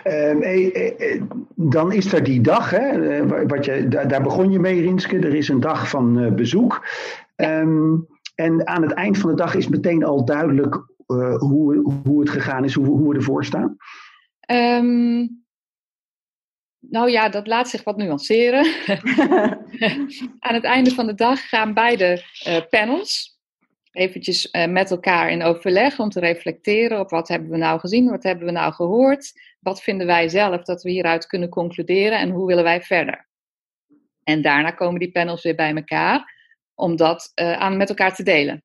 ehm, 0.02 0.42
eh, 0.42 0.75
eh, 0.75 1.12
eh, 1.12 1.23
dan 1.54 1.92
is 1.92 2.12
er 2.12 2.25
die 2.25 2.40
dag, 2.40 2.71
hè, 2.71 3.26
wat 3.47 3.64
je, 3.64 3.88
daar, 3.88 4.23
begon 4.23 4.50
je 4.50 4.59
mee, 4.59 4.80
Rinske. 4.80 5.19
Er 5.19 5.35
is 5.35 5.49
een 5.49 5.61
dag 5.61 5.88
van 5.88 6.35
bezoek. 6.35 6.87
Ehm, 7.37 7.97
en 8.35 8.66
aan 8.66 8.83
het 8.83 8.92
eind 8.92 9.19
van 9.19 9.30
de 9.30 9.37
dag 9.37 9.54
is 9.54 9.69
meteen 9.69 10.04
al 10.04 10.25
duidelijk 10.25 10.88
hoe, 11.38 11.95
hoe 12.04 12.21
het 12.21 12.30
gegaan 12.30 12.64
is, 12.64 12.75
hoe, 12.75 12.87
hoe 12.87 13.09
we 13.09 13.16
ervoor 13.16 13.45
staan. 13.45 13.76
Ehm, 14.40 15.26
nou 16.78 17.11
ja, 17.11 17.28
dat 17.28 17.47
laat 17.47 17.69
zich 17.69 17.85
wat 17.85 17.97
nuanceren. 17.97 18.64
aan 20.47 20.54
het 20.54 20.64
einde 20.64 20.90
van 20.90 21.07
de 21.07 21.14
dag 21.14 21.49
gaan 21.49 21.75
beide 21.75 22.23
panels 22.71 23.39
eventjes 23.90 24.49
uh, 24.52 24.66
met 24.66 24.90
elkaar 24.90 25.30
in 25.30 25.42
overleg 25.42 25.99
om 25.99 26.11
te 26.11 26.20
reflecteren 26.20 27.00
op 27.00 27.11
wat 27.11 27.28
hebben 27.28 27.50
we 27.50 27.56
nou 27.56 27.80
gezien, 27.80 28.11
wat 28.11 28.23
hebben 28.23 28.44
we 28.44 28.52
nou 28.52 28.73
gehoord, 28.73 29.32
wat 29.61 29.82
vinden 29.82 30.06
wij 30.06 30.28
zelf 30.28 30.62
dat 30.62 30.82
we 30.82 30.90
hieruit 30.90 31.26
kunnen 31.26 31.49
concluderen 31.49 32.18
en 32.18 32.30
hoe 32.30 32.47
willen 32.47 32.64
wij 32.64 32.82
verder. 32.82 33.28
En 34.25 34.42
daarna 34.42 34.70
komen 34.70 35.00
die 35.00 35.11
panels 35.11 35.42
weer 35.42 35.54
bij 35.54 35.75
elkaar 35.75 36.38
om 36.75 36.97
dat 36.97 37.32
uh, 37.35 37.52
aan 37.52 37.76
met 37.76 37.88
elkaar 37.88 38.14
te 38.14 38.23
delen. 38.23 38.62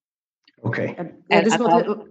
Oké. 0.61 0.93
Ja, 1.27 1.41
dus 1.41 1.57
wat, 1.57 2.07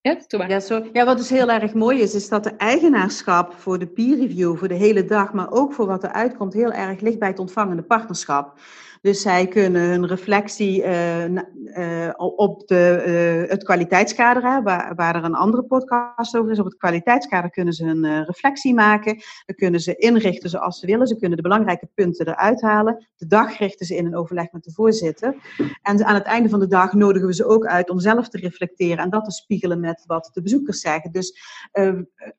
ja, 0.00 0.46
ja, 0.46 0.60
zo, 0.60 0.88
ja, 0.92 1.04
wat 1.04 1.16
dus 1.16 1.30
heel 1.30 1.50
erg 1.50 1.74
mooi 1.74 2.00
is, 2.00 2.14
is 2.14 2.28
dat 2.28 2.44
de 2.44 2.56
eigenaarschap 2.56 3.52
voor 3.52 3.78
de 3.78 3.86
peer 3.86 4.16
review, 4.16 4.56
voor 4.56 4.68
de 4.68 4.74
hele 4.74 5.04
dag, 5.04 5.32
maar 5.32 5.50
ook 5.50 5.72
voor 5.72 5.86
wat 5.86 6.04
eruit 6.04 6.36
komt, 6.36 6.52
heel 6.52 6.72
erg 6.72 7.00
ligt 7.00 7.18
bij 7.18 7.28
het 7.28 7.38
ontvangende 7.38 7.82
partnerschap. 7.82 8.58
Dus 9.00 9.20
zij 9.20 9.46
kunnen 9.46 9.82
hun 9.82 10.06
reflectie 10.06 10.82
uh, 10.82 11.24
uh, 11.24 12.12
op 12.16 12.68
de, 12.68 13.02
uh, 13.44 13.50
het 13.50 13.64
kwaliteitskader, 13.64 14.42
hè, 14.42 14.62
waar, 14.62 14.94
waar 14.94 15.14
er 15.14 15.24
een 15.24 15.34
andere 15.34 15.62
podcast 15.62 16.36
over 16.36 16.50
is, 16.50 16.58
op 16.58 16.64
het 16.64 16.76
kwaliteitskader 16.76 17.50
kunnen 17.50 17.74
ze 17.74 17.84
hun 17.84 18.24
reflectie 18.24 18.74
maken. 18.74 19.14
Dan 19.46 19.56
kunnen 19.56 19.80
ze 19.80 19.96
inrichten 19.96 20.50
zoals 20.50 20.78
ze 20.78 20.86
willen. 20.86 21.06
Ze 21.06 21.16
kunnen 21.16 21.36
de 21.36 21.42
belangrijke 21.42 21.88
punten 21.94 22.28
eruit 22.28 22.60
halen. 22.60 23.06
De 23.16 23.26
dag 23.26 23.58
richten 23.58 23.86
ze 23.86 23.96
in 23.96 24.06
een 24.06 24.16
overleg 24.16 24.52
met 24.52 24.64
de 24.64 24.72
voorzitter. 24.72 25.34
En 25.82 26.04
aan 26.04 26.14
het 26.14 26.24
einde 26.24 26.48
van 26.48 26.60
de 26.60 26.66
dag 26.66 26.92
nodigen 26.92 27.26
we 27.26 27.34
ze 27.34 27.46
ook 27.46 27.66
uit 27.66 27.90
om 27.90 28.00
zelf 28.00 28.28
te 28.28 28.38
reflecteren 28.38 28.98
en 28.98 29.10
dat 29.10 29.24
te 29.24 29.30
spiegelen 29.30 29.80
met 29.80 30.04
wat 30.06 30.30
de 30.32 30.42
bezoekers 30.42 30.80
zeggen. 30.80 31.12
Dus 31.12 31.38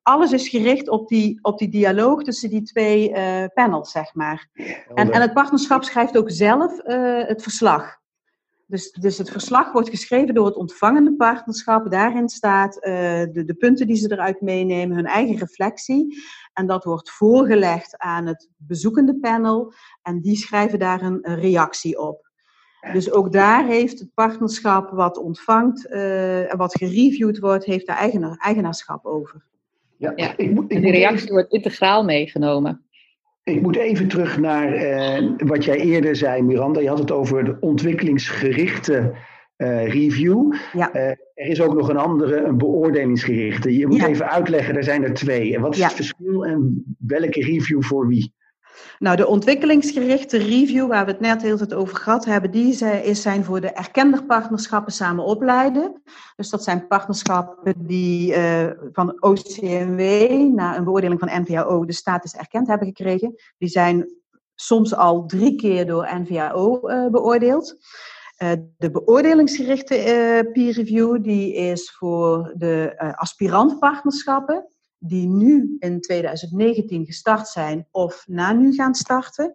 alles 0.01 0.31
is 0.31 0.49
gericht 0.49 0.89
op 0.89 1.07
die, 1.07 1.39
op 1.41 1.57
die 1.57 1.69
dialoog 1.69 2.23
tussen 2.23 2.49
die 2.49 2.61
twee 2.61 3.11
panels, 3.53 3.91
zeg 3.91 4.13
maar. 4.13 4.47
En, 4.93 5.11
en 5.11 5.21
het 5.21 5.33
partnerschap 5.33 5.83
schrijft 5.83 6.17
ook 6.17 6.31
zelf 6.31 6.56
uh, 6.63 7.27
het 7.27 7.43
verslag. 7.43 7.95
Dus, 8.65 8.91
dus 8.91 9.17
het 9.17 9.29
verslag 9.29 9.71
wordt 9.71 9.89
geschreven 9.89 10.33
door 10.33 10.45
het 10.45 10.55
ontvangende 10.55 11.15
partnerschap. 11.15 11.91
Daarin 11.91 12.29
staat 12.29 12.75
uh, 12.75 12.81
de, 13.31 13.43
de 13.45 13.53
punten 13.53 13.87
die 13.87 13.95
ze 13.95 14.11
eruit 14.11 14.41
meenemen, 14.41 14.95
hun 14.95 15.05
eigen 15.05 15.37
reflectie. 15.37 16.17
En 16.53 16.67
dat 16.67 16.83
wordt 16.83 17.11
voorgelegd 17.11 17.97
aan 17.97 18.25
het 18.25 18.49
bezoekende 18.57 19.19
panel. 19.19 19.73
En 20.01 20.21
die 20.21 20.35
schrijven 20.35 20.79
daar 20.79 21.01
een, 21.01 21.19
een 21.21 21.39
reactie 21.39 21.99
op. 21.99 22.25
Dus 22.93 23.11
ook 23.11 23.31
daar 23.31 23.65
heeft 23.65 23.99
het 23.99 24.13
partnerschap 24.13 24.89
wat 24.89 25.17
ontvangt 25.17 25.87
uh, 25.89 26.51
en 26.51 26.57
wat 26.57 26.77
gereviewd 26.77 27.39
wordt, 27.39 27.65
heeft 27.65 27.87
daar 27.87 27.97
eigenaar, 27.97 28.37
eigenaarschap 28.37 29.05
over. 29.05 29.45
Ja, 29.97 30.37
Ik 30.37 30.53
moet, 30.53 30.71
ik 30.71 30.77
en 30.77 30.81
die 30.81 30.91
reactie 30.91 31.31
wordt 31.31 31.51
integraal 31.51 32.03
meegenomen. 32.03 32.86
Ik 33.47 33.61
moet 33.61 33.75
even 33.75 34.07
terug 34.07 34.39
naar 34.39 34.75
uh, 34.75 35.31
wat 35.37 35.65
jij 35.65 35.79
eerder 35.79 36.15
zei, 36.15 36.41
Miranda. 36.41 36.79
Je 36.79 36.87
had 36.87 36.99
het 36.99 37.11
over 37.11 37.45
de 37.45 37.57
ontwikkelingsgerichte 37.59 39.13
uh, 39.57 39.87
review. 39.87 40.53
Ja. 40.73 40.95
Uh, 40.95 41.01
er 41.09 41.19
is 41.33 41.61
ook 41.61 41.73
nog 41.73 41.89
een 41.89 41.97
andere, 41.97 42.43
een 42.43 42.57
beoordelingsgerichte. 42.57 43.77
Je 43.77 43.87
moet 43.87 43.99
ja. 43.99 44.07
even 44.07 44.29
uitleggen, 44.29 44.75
er 44.75 44.83
zijn 44.83 45.03
er 45.03 45.13
twee. 45.13 45.55
En 45.55 45.61
wat 45.61 45.73
is 45.73 45.79
ja. 45.79 45.85
het 45.85 45.95
verschil 45.95 46.45
en 46.45 46.83
welke 46.99 47.41
review 47.41 47.81
voor 47.81 48.07
wie? 48.07 48.33
Nou, 48.99 49.15
de 49.15 49.27
ontwikkelingsgerichte 49.27 50.37
review, 50.37 50.87
waar 50.87 51.05
we 51.05 51.11
het 51.11 51.19
net 51.19 51.41
heel 51.41 51.57
veel 51.57 51.77
over 51.77 51.95
gehad 51.95 52.25
hebben, 52.25 52.51
die 52.51 52.85
is 53.03 53.21
zijn 53.21 53.43
voor 53.43 53.61
de 53.61 53.71
erkende 53.71 54.23
partnerschappen 54.23 54.93
samen 54.93 55.23
opleiden. 55.23 56.01
Dus 56.35 56.49
dat 56.49 56.63
zijn 56.63 56.87
partnerschappen 56.87 57.73
die 57.77 58.35
uh, 58.35 58.69
van 58.91 59.17
OCMW 59.19 60.01
na 60.53 60.77
een 60.77 60.83
beoordeling 60.83 61.19
van 61.19 61.41
NVAO 61.41 61.85
de 61.85 61.93
status 61.93 62.33
erkend 62.33 62.67
hebben 62.67 62.87
gekregen. 62.87 63.35
Die 63.57 63.69
zijn 63.69 64.15
soms 64.55 64.95
al 64.95 65.25
drie 65.25 65.55
keer 65.55 65.85
door 65.85 66.09
NVAO 66.19 66.79
eh, 66.87 67.07
beoordeeld. 67.07 67.75
Uh, 68.43 68.51
de 68.77 68.91
beoordelingsgerichte 68.91 70.49
peer 70.53 70.73
review 70.73 71.23
die 71.23 71.53
is 71.53 71.91
voor 71.91 72.53
de 72.57 72.93
aspirantpartnerschappen 73.15 74.76
die 74.99 75.27
nu 75.27 75.75
in 75.79 76.01
2019 76.01 77.05
gestart 77.05 77.47
zijn 77.47 77.87
of 77.91 78.23
na 78.27 78.53
nu 78.53 78.73
gaan 78.73 78.95
starten. 78.95 79.53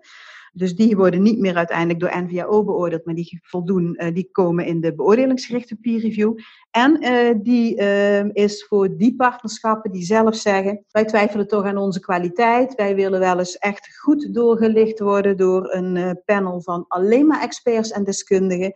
Dus 0.54 0.74
die 0.74 0.96
worden 0.96 1.22
niet 1.22 1.38
meer 1.38 1.56
uiteindelijk 1.56 2.00
door 2.00 2.22
NVAO 2.22 2.64
beoordeeld, 2.64 3.04
maar 3.04 3.14
die 3.14 3.40
voldoen, 3.42 3.96
uh, 3.98 4.14
die 4.14 4.28
komen 4.32 4.66
in 4.66 4.80
de 4.80 4.94
beoordelingsgerichte 4.94 5.76
peer 5.76 6.00
review. 6.00 6.38
En 6.70 7.04
uh, 7.04 7.34
die 7.42 7.80
uh, 7.80 8.24
is 8.24 8.64
voor 8.68 8.96
die 8.96 9.16
partnerschappen 9.16 9.92
die 9.92 10.04
zelf 10.04 10.36
zeggen, 10.36 10.84
wij 10.90 11.04
twijfelen 11.04 11.48
toch 11.48 11.64
aan 11.64 11.76
onze 11.76 12.00
kwaliteit. 12.00 12.74
Wij 12.74 12.94
willen 12.94 13.20
wel 13.20 13.38
eens 13.38 13.58
echt 13.58 13.98
goed 13.98 14.34
doorgelicht 14.34 14.98
worden 14.98 15.36
door 15.36 15.72
een 15.74 16.20
panel 16.24 16.62
van 16.62 16.84
alleen 16.88 17.26
maar 17.26 17.42
experts 17.42 17.90
en 17.90 18.04
deskundigen. 18.04 18.72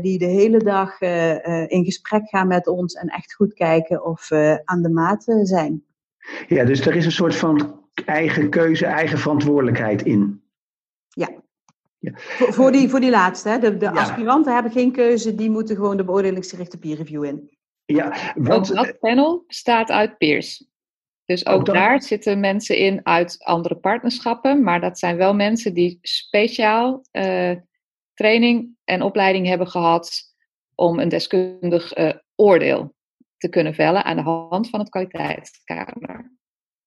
die 0.00 0.18
de 0.18 0.26
hele 0.26 0.58
dag 0.58 1.00
in 1.68 1.84
gesprek 1.84 2.28
gaan 2.28 2.48
met 2.48 2.66
ons 2.66 2.94
en 2.94 3.08
echt 3.08 3.34
goed 3.34 3.54
kijken 3.54 4.04
of 4.04 4.28
we 4.28 4.62
aan 4.64 4.82
de 4.82 4.90
maat 4.90 5.24
zijn. 5.42 5.85
Ja, 6.48 6.64
dus 6.64 6.86
er 6.86 6.96
is 6.96 7.04
een 7.04 7.12
soort 7.12 7.36
van 7.36 7.84
eigen 8.04 8.50
keuze, 8.50 8.86
eigen 8.86 9.18
verantwoordelijkheid 9.18 10.02
in. 10.02 10.42
Ja. 11.08 11.28
ja. 11.98 12.12
Voor, 12.16 12.52
voor, 12.52 12.72
die, 12.72 12.88
voor 12.88 13.00
die 13.00 13.10
laatste, 13.10 13.48
hè? 13.48 13.58
de, 13.58 13.76
de 13.76 13.90
aspiranten 13.90 14.54
hebben 14.54 14.72
geen 14.72 14.92
keuze, 14.92 15.34
die 15.34 15.50
moeten 15.50 15.76
gewoon 15.76 15.96
de 15.96 16.04
beoordelingsgerichte 16.04 16.78
peer 16.78 16.96
review 16.96 17.24
in. 17.24 17.50
Ja, 17.84 18.32
want... 18.34 18.70
Ook 18.70 18.76
dat 18.76 18.98
panel 18.98 19.44
bestaat 19.46 19.90
uit 19.90 20.18
peers. 20.18 20.64
Dus 21.24 21.46
ook, 21.46 21.66
daar 21.66 22.02
zitten 22.02 22.40
mensen 22.40 22.76
in 22.76 23.00
uit 23.02 23.44
andere 23.44 23.76
partnerschappen, 23.76 24.62
maar 24.62 24.80
dat 24.80 24.98
zijn 24.98 25.16
wel 25.16 25.34
mensen 25.34 25.74
die 25.74 25.98
speciaal 26.02 27.04
uh, 27.12 27.52
training 28.14 28.76
en 28.84 29.02
opleiding 29.02 29.46
hebben 29.46 29.68
gehad 29.68 30.22
om 30.74 30.98
een 30.98 31.08
deskundig 31.08 31.98
uh, 31.98 32.12
oordeel 32.34 32.95
te 33.36 33.48
kunnen 33.48 33.74
vellen 33.74 34.04
aan 34.04 34.16
de 34.16 34.22
hand 34.22 34.68
van 34.70 34.80
het 34.80 34.88
kwaliteitskader. 34.88 36.34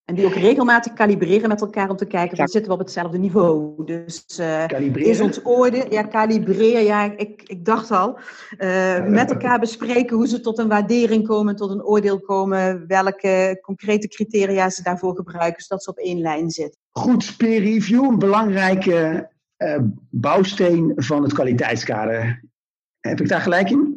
En 0.10 0.16
die 0.16 0.26
ook 0.26 0.34
regelmatig 0.34 0.94
kalibreren 0.94 1.50
met 1.50 1.62
elkaar 1.62 1.90
om 1.90 1.96
te 1.96 2.06
kijken, 2.06 2.38
van, 2.38 2.48
zitten 2.48 2.72
we 2.72 2.78
op 2.78 2.84
hetzelfde 2.84 3.18
niveau? 3.18 3.86
Dus 3.86 4.40
uh, 4.40 4.66
is 4.94 5.20
ons 5.20 5.46
oordeel, 5.46 5.92
ja, 5.92 6.04
kalibreren, 6.04 6.84
ja, 6.84 7.18
ik, 7.18 7.44
ik 7.46 7.66
dacht 7.66 7.92
al, 7.92 8.20
uh, 8.60 9.06
met 9.06 9.32
elkaar 9.32 9.60
bespreken 9.60 10.16
hoe 10.16 10.28
ze 10.28 10.40
tot 10.40 10.58
een 10.58 10.68
waardering 10.68 11.28
komen, 11.28 11.56
tot 11.56 11.72
een 11.72 11.84
oordeel 11.84 12.20
komen, 12.20 12.88
welke 12.88 13.60
concrete 13.62 14.08
criteria 14.08 14.70
ze 14.70 14.84
daarvoor 14.84 15.16
gebruiken, 15.16 15.64
zodat 15.64 15.84
ze 15.84 15.90
op 15.90 15.98
één 15.98 16.22
lijn 16.22 16.50
zitten. 16.50 16.82
Goed, 16.90 17.38
peer 17.38 17.60
review, 17.60 18.04
een 18.04 18.20
belangrijke 18.20 19.30
uh, 19.58 19.78
bouwsteen 20.10 20.94
van 20.96 21.24
het 21.24 21.34
kwaliteitskader. 21.34 22.44
Heb 23.00 23.22
ik 23.22 23.28
daar 23.28 23.42
gelijk 23.42 23.70
in? 23.70 23.89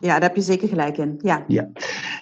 Ja, 0.00 0.12
daar 0.12 0.28
heb 0.28 0.36
je 0.36 0.42
zeker 0.42 0.68
gelijk 0.68 0.98
in. 0.98 1.18
Ja. 1.22 1.44
ja. 1.46 1.70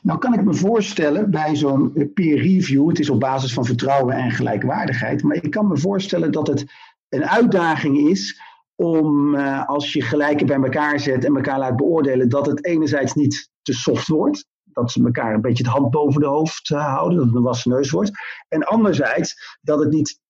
Nou 0.03 0.19
kan 0.19 0.35
ik 0.35 0.45
me 0.45 0.55
voorstellen 0.55 1.31
bij 1.31 1.57
zo'n 1.57 2.11
peer 2.15 2.43
review, 2.43 2.89
het 2.89 2.99
is 2.99 3.11
op 3.11 3.21
basis 3.21 3.53
van 3.53 3.65
vertrouwen 3.65 4.15
en 4.15 4.31
gelijkwaardigheid, 4.31 5.23
maar 5.23 5.37
ik 5.37 5.51
kan 5.51 5.69
me 5.69 5.77
voorstellen 5.77 6.33
dat 6.33 6.47
het 6.47 6.73
een 7.09 7.25
uitdaging 7.25 8.09
is 8.09 8.41
om 8.75 9.35
uh, 9.35 9.69
als 9.69 9.93
je 9.93 10.03
gelijken 10.03 10.47
bij 10.47 10.57
elkaar 10.57 11.01
zet 11.01 11.25
en 11.25 11.37
elkaar 11.37 11.59
laat 11.59 11.77
beoordelen, 11.77 12.29
dat 12.29 12.47
het 12.47 12.65
enerzijds 12.65 13.15
niet 13.15 13.51
te 13.63 13.73
soft 13.73 14.09
wordt, 14.09 14.47
dat 14.65 14.91
ze 14.91 15.05
elkaar 15.05 15.35
een 15.35 15.41
beetje 15.41 15.65
het 15.65 15.73
hand 15.73 15.91
boven 15.91 16.21
de 16.21 16.27
hoofd 16.27 16.71
uh, 16.71 16.95
houden, 16.95 17.19
dat 17.19 17.27
het 17.27 17.37
een 17.37 17.43
wassen 17.43 17.71
neus 17.71 17.91
wordt, 17.91 18.11
en 18.49 18.65
anderzijds 18.65 19.59
dat 19.61 19.79
het 19.79 19.91
niet 19.91 20.21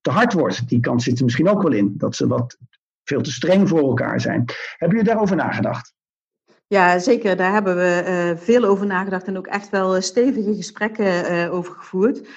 te 0.00 0.10
hard 0.10 0.32
wordt. 0.32 0.68
Die 0.68 0.80
kant 0.80 1.02
zit 1.02 1.18
er 1.18 1.24
misschien 1.24 1.48
ook 1.48 1.62
wel 1.62 1.72
in, 1.72 1.94
dat 1.96 2.16
ze 2.16 2.26
wat 2.26 2.56
veel 3.04 3.20
te 3.20 3.32
streng 3.32 3.68
voor 3.68 3.78
elkaar 3.78 4.20
zijn. 4.20 4.44
Hebben 4.76 4.98
jullie 4.98 5.12
daarover 5.12 5.36
nagedacht? 5.36 5.94
Ja, 6.68 6.98
zeker. 6.98 7.36
Daar 7.36 7.52
hebben 7.52 7.76
we 7.76 8.04
uh, 8.06 8.40
veel 8.44 8.64
over 8.64 8.86
nagedacht 8.86 9.26
en 9.26 9.36
ook 9.36 9.46
echt 9.46 9.70
wel 9.70 9.96
eh, 9.96 10.02
stevige 10.02 10.54
gesprekken 10.54 11.32
uh, 11.32 11.54
over 11.54 11.74
gevoerd. 11.74 12.28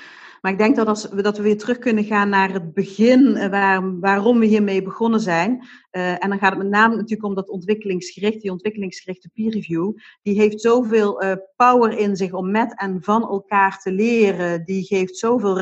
Maar 0.41 0.51
ik 0.51 0.57
denk 0.57 0.75
dat, 0.75 0.87
als 0.87 1.09
we, 1.09 1.21
dat 1.21 1.37
we 1.37 1.43
weer 1.43 1.57
terug 1.57 1.77
kunnen 1.77 2.03
gaan 2.03 2.29
naar 2.29 2.53
het 2.53 2.73
begin, 2.73 3.49
waar, 3.49 3.99
waarom 3.99 4.39
we 4.39 4.45
hiermee 4.45 4.83
begonnen 4.83 5.19
zijn. 5.19 5.67
en 5.91 6.29
dan 6.29 6.39
gaat 6.39 6.49
het 6.49 6.57
met 6.57 6.69
name 6.69 6.95
natuurlijk 6.95 7.23
om 7.23 7.35
dat 7.35 7.49
ontwikkelingsgericht, 7.49 8.41
die 8.41 8.51
ontwikkelingsgerichte 8.51 9.29
peer 9.33 9.51
review. 9.51 9.91
Die 10.21 10.39
heeft 10.39 10.61
zoveel 10.61 11.23
power 11.55 11.97
in 11.97 12.15
zich 12.15 12.33
om 12.33 12.51
met 12.51 12.79
en 12.79 13.03
van 13.03 13.21
elkaar 13.21 13.79
te 13.79 13.91
leren. 13.91 14.65
Die 14.65 14.83
geeft 14.83 15.17
zoveel 15.17 15.59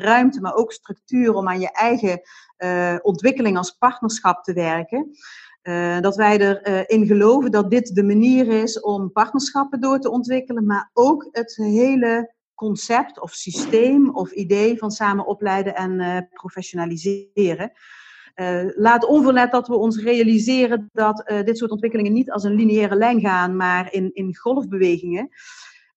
ruimte, 0.00 0.40
maar 0.40 0.54
ook 0.54 0.72
structuur 0.72 1.34
om 1.34 1.48
aan 1.48 1.60
je 1.60 1.72
eigen 1.72 2.20
ontwikkeling 3.02 3.56
als 3.56 3.70
partnerschap 3.70 4.44
te 4.44 4.52
werken. 4.52 5.10
Uh, 5.62 6.00
dat 6.00 6.16
wij 6.16 6.38
erin 6.38 7.00
uh, 7.02 7.08
geloven 7.08 7.50
dat 7.50 7.70
dit 7.70 7.94
de 7.94 8.02
manier 8.02 8.48
is 8.62 8.80
om 8.80 9.12
partnerschappen 9.12 9.80
door 9.80 9.98
te 9.98 10.10
ontwikkelen, 10.10 10.66
maar 10.66 10.90
ook 10.92 11.28
het 11.30 11.56
hele 11.56 12.34
concept 12.54 13.20
of 13.20 13.32
systeem 13.32 14.10
of 14.10 14.30
idee 14.30 14.78
van 14.78 14.90
samen 14.90 15.26
opleiden 15.26 15.74
en 15.74 16.00
uh, 16.00 16.18
professionaliseren. 16.30 17.72
laat 18.74 19.04
onverlet 19.04 19.52
dat 19.52 19.68
we 19.68 19.74
ons 19.74 20.02
realiseren 20.02 20.90
dat 20.92 21.32
dit 21.44 21.58
soort 21.58 21.70
ontwikkelingen 21.70 22.12
niet 22.12 22.30
als 22.30 22.44
een 22.44 22.54
lineaire 22.54 22.96
lijn 22.96 23.20
gaan, 23.20 23.56
maar 23.56 23.92
in, 23.92 24.10
in 24.12 24.36
golfbewegingen. 24.36 25.28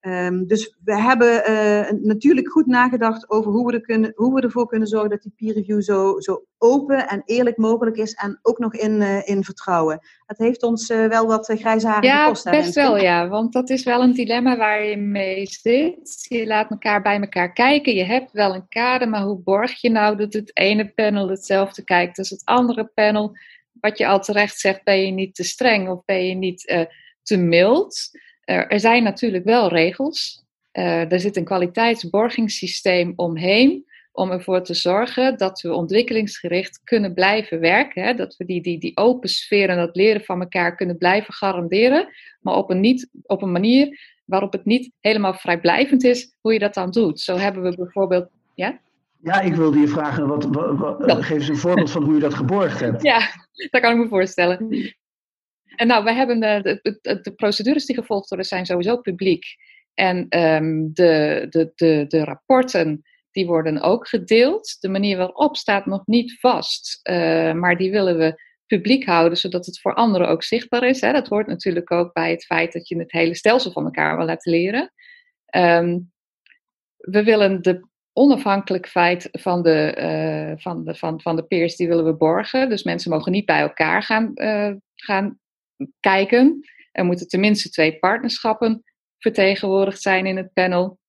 Um, 0.06 0.48
dus 0.48 0.76
we 0.84 1.02
hebben 1.02 1.50
uh, 1.50 2.02
natuurlijk 2.02 2.52
goed 2.52 2.66
nagedacht 2.66 3.30
over 3.30 3.52
hoe 3.52 3.66
we, 3.66 3.74
er 3.74 3.82
kunnen, 3.82 4.12
hoe 4.16 4.34
we 4.34 4.42
ervoor 4.42 4.68
kunnen 4.68 4.88
zorgen 4.88 5.10
dat 5.10 5.22
die 5.22 5.34
peer 5.36 5.54
review 5.54 5.82
zo, 5.82 6.20
zo 6.20 6.46
open 6.58 7.08
en 7.08 7.22
eerlijk 7.26 7.58
mogelijk 7.58 7.98
is 7.98 8.14
en 8.14 8.40
ook 8.42 8.60
nog 8.60 8.74
in, 8.74 9.02
uh, 9.02 9.28
in 9.28 9.44
vertrouwen. 9.44 10.00
Het 10.26 10.38
heeft 10.38 10.64
ons 10.64 10.90
uh, 10.90 11.08
wel 11.08 11.28
wat 11.28 11.54
grijze 11.56 11.88
haren 11.88 12.10
ja, 12.10 12.24
gekost. 12.24 12.44
Ja, 12.44 12.52
best 12.52 12.76
wel 12.76 12.98
ja, 12.98 13.28
want 13.28 13.54
dat 13.54 13.70
is 13.70 13.84
wel 13.84 14.02
een 14.02 14.14
dilemma 14.14 14.58
waar 14.58 14.84
je 14.84 14.98
mee 14.98 15.46
zit. 15.46 16.26
Je 16.30 16.48
laat 16.48 16.70
elkaar 16.70 17.02
bij 17.02 17.20
elkaar 17.20 17.54
kijken, 17.54 17.96
je 17.96 18.06
hebt 18.06 18.32
wel 18.32 18.56
een 18.56 18.68
kader, 18.68 19.10
maar 19.10 19.24
hoe 19.24 19.40
borg 19.40 19.82
je 19.82 19.90
nou 19.90 20.18
dat 20.18 20.34
het 20.34 20.58
ene 20.58 20.92
panel 20.96 21.30
hetzelfde 21.30 21.84
kijkt 21.84 22.18
als 22.18 22.30
het 22.30 22.42
andere 22.46 22.92
panel? 22.94 23.38
Wat 23.72 23.98
je 23.98 24.08
al 24.08 24.20
terecht 24.20 24.60
zegt, 24.60 24.84
ben 24.84 25.06
je 25.06 25.12
niet 25.12 25.36
te 25.36 25.44
streng 25.44 25.90
of 25.90 26.06
ben 26.06 26.26
je 26.26 26.36
niet 26.36 26.90
te 27.22 27.38
mild? 27.38 28.12
Er 28.46 28.80
zijn 28.80 29.04
natuurlijk 29.04 29.44
wel 29.44 29.70
regels. 29.70 30.44
Uh, 30.74 31.12
er 31.12 31.20
zit 31.20 31.38
een 31.38 31.44
kwaliteitsborgingssysteem 31.44 33.14
omheen 33.16 33.86
om 34.12 34.32
ervoor 34.32 34.62
te 34.62 34.74
zorgen 34.74 35.38
dat 35.38 35.62
we 35.62 35.74
ontwikkelingsgericht 35.74 36.82
kunnen 36.84 37.14
blijven 37.14 37.60
werken. 37.60 38.04
Hè? 38.04 38.14
Dat 38.14 38.36
we 38.36 38.46
die, 38.46 38.62
die, 38.62 38.80
die 38.80 38.98
open 38.98 39.30
sfeer 39.30 39.70
en 39.70 39.78
dat 39.78 39.96
leren 39.96 40.24
van 40.24 40.42
elkaar 40.42 40.76
kunnen 40.76 40.98
blijven 40.98 41.34
garanderen, 41.34 42.08
maar 42.42 42.56
op 42.56 42.70
een, 42.70 42.80
niet, 42.80 43.10
op 43.24 43.42
een 43.42 43.52
manier 43.52 44.00
waarop 44.26 44.52
het 44.52 44.66
niet 44.66 44.92
helemaal 45.00 45.34
vrijblijvend 45.34 46.04
is 46.04 46.36
hoe 46.42 46.54
je 46.54 46.60
dat 46.60 46.74
dan 46.74 46.92
doet. 46.92 47.20
Zo 47.20 47.38
hebben 47.38 47.64
we 47.64 47.76
bijvoorbeeld. 47.76 48.30
Ja? 48.56 48.80
Ja, 49.24 49.42
ik 49.42 49.56
wilde 49.56 49.80
je 49.80 49.88
vragen, 49.88 50.28
wat, 50.28 50.46
wat, 50.46 51.06
wat 51.06 51.24
geef 51.24 51.38
eens 51.38 51.48
een 51.48 51.58
voorbeeld 51.58 51.92
van 51.92 52.04
hoe 52.04 52.14
je 52.14 52.20
dat 52.20 52.34
geborgd 52.34 52.80
hebt. 52.80 53.04
Ja, 53.04 53.20
dat 53.72 53.82
kan 53.82 53.92
ik 53.92 53.98
me 53.98 54.08
voorstellen. 54.08 54.70
En 55.76 55.88
nou, 55.88 56.04
we 56.04 56.14
hebben 56.14 56.40
de, 56.40 56.80
de, 57.02 57.20
de, 57.22 57.34
procedures 57.36 57.86
die 57.86 57.96
gevolgd 57.96 58.30
worden 58.30 58.48
zijn 58.48 58.66
sowieso 58.66 58.98
publiek. 58.98 59.46
En 59.94 60.40
um, 60.40 60.94
de, 60.94 61.46
de, 61.50 61.72
de, 61.76 62.06
de 62.08 62.24
rapporten 62.24 63.04
die 63.32 63.46
worden 63.46 63.82
ook 63.82 64.08
gedeeld. 64.08 64.78
De 64.80 64.90
manier 64.90 65.18
waarop 65.18 65.58
staat 65.58 65.86
nog 65.86 66.06
niet 66.06 66.40
vast, 66.40 67.00
uh, 67.10 67.54
maar 67.54 67.78
die 67.78 67.92
willen 67.92 68.18
we 68.18 68.42
publiek 68.66 69.06
houden, 69.06 69.38
zodat 69.38 69.66
het 69.66 69.80
voor 69.80 69.94
anderen 69.94 70.28
ook 70.28 70.44
zichtbaar 70.44 70.84
is. 70.84 71.02
Hè. 71.02 71.12
Dat 71.12 71.28
hoort 71.28 71.48
natuurlijk 71.48 71.92
ook 71.92 72.14
bij 72.14 72.32
het 72.32 72.46
feit 72.46 72.74
dat 72.74 72.88
je 72.88 72.98
het 72.98 73.12
hele 73.12 73.36
stelsel 73.36 73.72
van 73.72 73.86
elkaar 73.86 74.18
wil 74.18 74.26
laten 74.26 74.52
leren. 74.52 74.92
Um, 75.56 76.12
we 76.98 77.24
willen 77.24 77.62
de 77.62 77.88
onafhankelijkheid 78.14 79.30
van 79.32 79.62
de, 79.62 79.98
uh, 80.00 80.62
van, 80.64 80.84
de, 80.84 80.96
van, 80.96 81.22
van 81.22 81.36
de 81.36 81.44
peers, 81.44 81.76
die 81.76 81.88
willen 81.88 82.06
we 82.06 82.16
borgen. 82.16 82.70
Dus 82.70 82.84
mensen 82.84 83.12
mogen 83.12 83.32
niet 83.32 83.46
bij 83.46 83.60
elkaar 83.60 84.04
gaan, 84.04 84.32
gaan 84.96 85.40
kijken. 86.00 86.60
Er 86.92 87.06
moeten 87.06 87.28
tenminste 87.28 87.70
twee 87.70 88.00
partnerschappen 88.00 88.84
vertegenwoordigd 89.18 90.02
zijn 90.02 90.26
in 90.26 90.38
het 90.38 90.54
panel. 90.54 91.00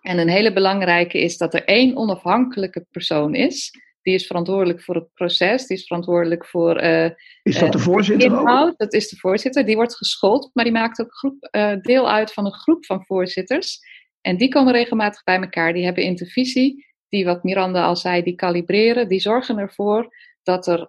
En 0.00 0.18
een 0.18 0.28
hele 0.28 0.52
belangrijke 0.52 1.20
is 1.20 1.36
dat 1.36 1.54
er 1.54 1.64
één 1.64 1.96
onafhankelijke 1.96 2.86
persoon 2.90 3.34
is. 3.34 3.70
Die 4.02 4.14
is 4.14 4.26
verantwoordelijk 4.26 4.82
voor 4.82 4.94
het 4.94 5.14
proces, 5.14 5.66
die 5.66 5.76
is 5.76 5.86
verantwoordelijk 5.86 6.46
voor. 6.46 6.82
Uh, 6.82 7.10
is 7.42 7.58
dat 7.58 7.72
de 7.72 7.78
eh, 7.78 7.84
voorzitter? 7.84 8.30
inhoud, 8.30 8.78
dat 8.78 8.92
is 8.92 9.08
de 9.08 9.16
voorzitter. 9.16 9.64
Die 9.64 9.76
wordt 9.76 9.96
geschoold, 9.96 10.50
maar 10.52 10.64
die 10.64 10.72
maakt 10.72 11.00
ook 11.00 11.14
groep, 11.14 11.48
uh, 11.50 11.76
deel 11.80 12.10
uit 12.10 12.32
van 12.32 12.44
een 12.44 12.54
groep 12.54 12.86
van 12.86 13.04
voorzitters. 13.04 13.78
En 14.20 14.36
die 14.36 14.48
komen 14.48 14.72
regelmatig 14.72 15.22
bij 15.22 15.40
elkaar. 15.40 15.72
Die 15.72 15.84
hebben 15.84 16.04
intervisie, 16.04 16.86
die 17.08 17.24
wat 17.24 17.42
Miranda 17.42 17.84
al 17.84 17.96
zei, 17.96 18.22
die 18.22 18.34
kalibreren. 18.34 19.08
Die 19.08 19.20
zorgen 19.20 19.58
ervoor 19.58 20.16
dat 20.42 20.66
er 20.66 20.86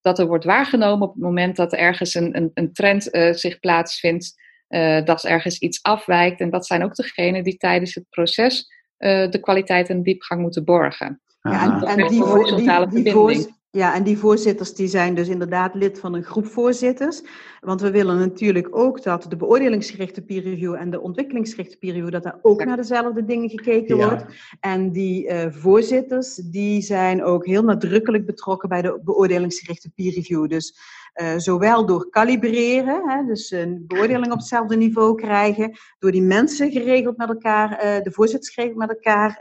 dat 0.00 0.18
er 0.18 0.26
wordt 0.26 0.44
waargenomen 0.44 1.08
op 1.08 1.14
het 1.14 1.22
moment 1.22 1.56
dat 1.56 1.72
er 1.72 1.78
ergens 1.78 2.14
een, 2.14 2.36
een, 2.36 2.50
een 2.54 2.72
trend 2.72 3.14
uh, 3.14 3.32
zich 3.32 3.58
plaatsvindt, 3.58 4.34
uh, 4.68 5.04
dat 5.04 5.24
ergens 5.24 5.58
iets 5.58 5.82
afwijkt. 5.82 6.40
En 6.40 6.50
dat 6.50 6.66
zijn 6.66 6.84
ook 6.84 6.94
degenen 6.94 7.44
die 7.44 7.56
tijdens 7.56 7.94
het 7.94 8.04
proces 8.10 8.66
uh, 8.98 9.30
de 9.30 9.40
kwaliteit 9.40 9.88
en 9.88 10.02
diepgang 10.02 10.40
moeten 10.40 10.64
borgen. 10.64 11.20
Ja, 11.42 11.62
en, 11.62 11.88
en 11.88 12.08
die, 12.08 12.24
die, 12.24 12.86
die, 12.88 13.02
die, 13.02 13.57
ja, 13.70 13.94
en 13.94 14.02
die 14.02 14.18
voorzitters 14.18 14.74
die 14.74 14.88
zijn 14.88 15.14
dus 15.14 15.28
inderdaad 15.28 15.74
lid 15.74 15.98
van 15.98 16.14
een 16.14 16.22
groep 16.24 16.46
voorzitters. 16.46 17.22
Want 17.60 17.80
we 17.80 17.90
willen 17.90 18.18
natuurlijk 18.18 18.76
ook 18.76 19.02
dat 19.02 19.26
de 19.28 19.36
beoordelingsgerichte 19.36 20.22
peer 20.22 20.42
review 20.42 20.74
en 20.74 20.90
de 20.90 21.00
ontwikkelingsgerichte 21.00 21.76
peer 21.76 21.92
review, 21.92 22.10
dat 22.10 22.22
daar 22.22 22.38
ook 22.42 22.64
naar 22.64 22.76
dezelfde 22.76 23.24
dingen 23.24 23.48
gekeken 23.50 23.96
wordt. 23.96 24.24
En 24.60 24.92
die 24.92 25.28
uh, 25.28 25.46
voorzitters, 25.50 26.34
die 26.34 26.82
zijn 26.82 27.24
ook 27.24 27.46
heel 27.46 27.62
nadrukkelijk 27.62 28.26
betrokken 28.26 28.68
bij 28.68 28.82
de 28.82 29.00
beoordelingsgerichte 29.04 29.90
peer 29.90 30.12
review. 30.12 30.48
Dus 30.48 30.78
uh, 31.20 31.32
zowel 31.36 31.86
door 31.86 32.10
kalibreren, 32.10 33.08
hè, 33.08 33.24
dus 33.24 33.50
een 33.50 33.84
beoordeling 33.86 34.32
op 34.32 34.38
hetzelfde 34.38 34.76
niveau 34.76 35.14
krijgen, 35.14 35.78
door 35.98 36.10
die 36.10 36.22
mensen 36.22 36.70
geregeld 36.70 37.16
met 37.16 37.28
elkaar, 37.28 37.70
uh, 37.70 38.02
de 38.02 38.10
voorzitters 38.12 38.54
geregeld 38.54 38.78
met 38.78 38.88
elkaar 38.88 39.38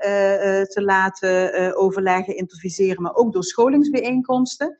te 0.67 0.81
laten 0.85 1.75
overleggen, 1.75 2.37
interviseren, 2.37 3.01
maar 3.01 3.15
ook 3.15 3.33
door 3.33 3.43
scholingsbijeenkomsten 3.43 4.77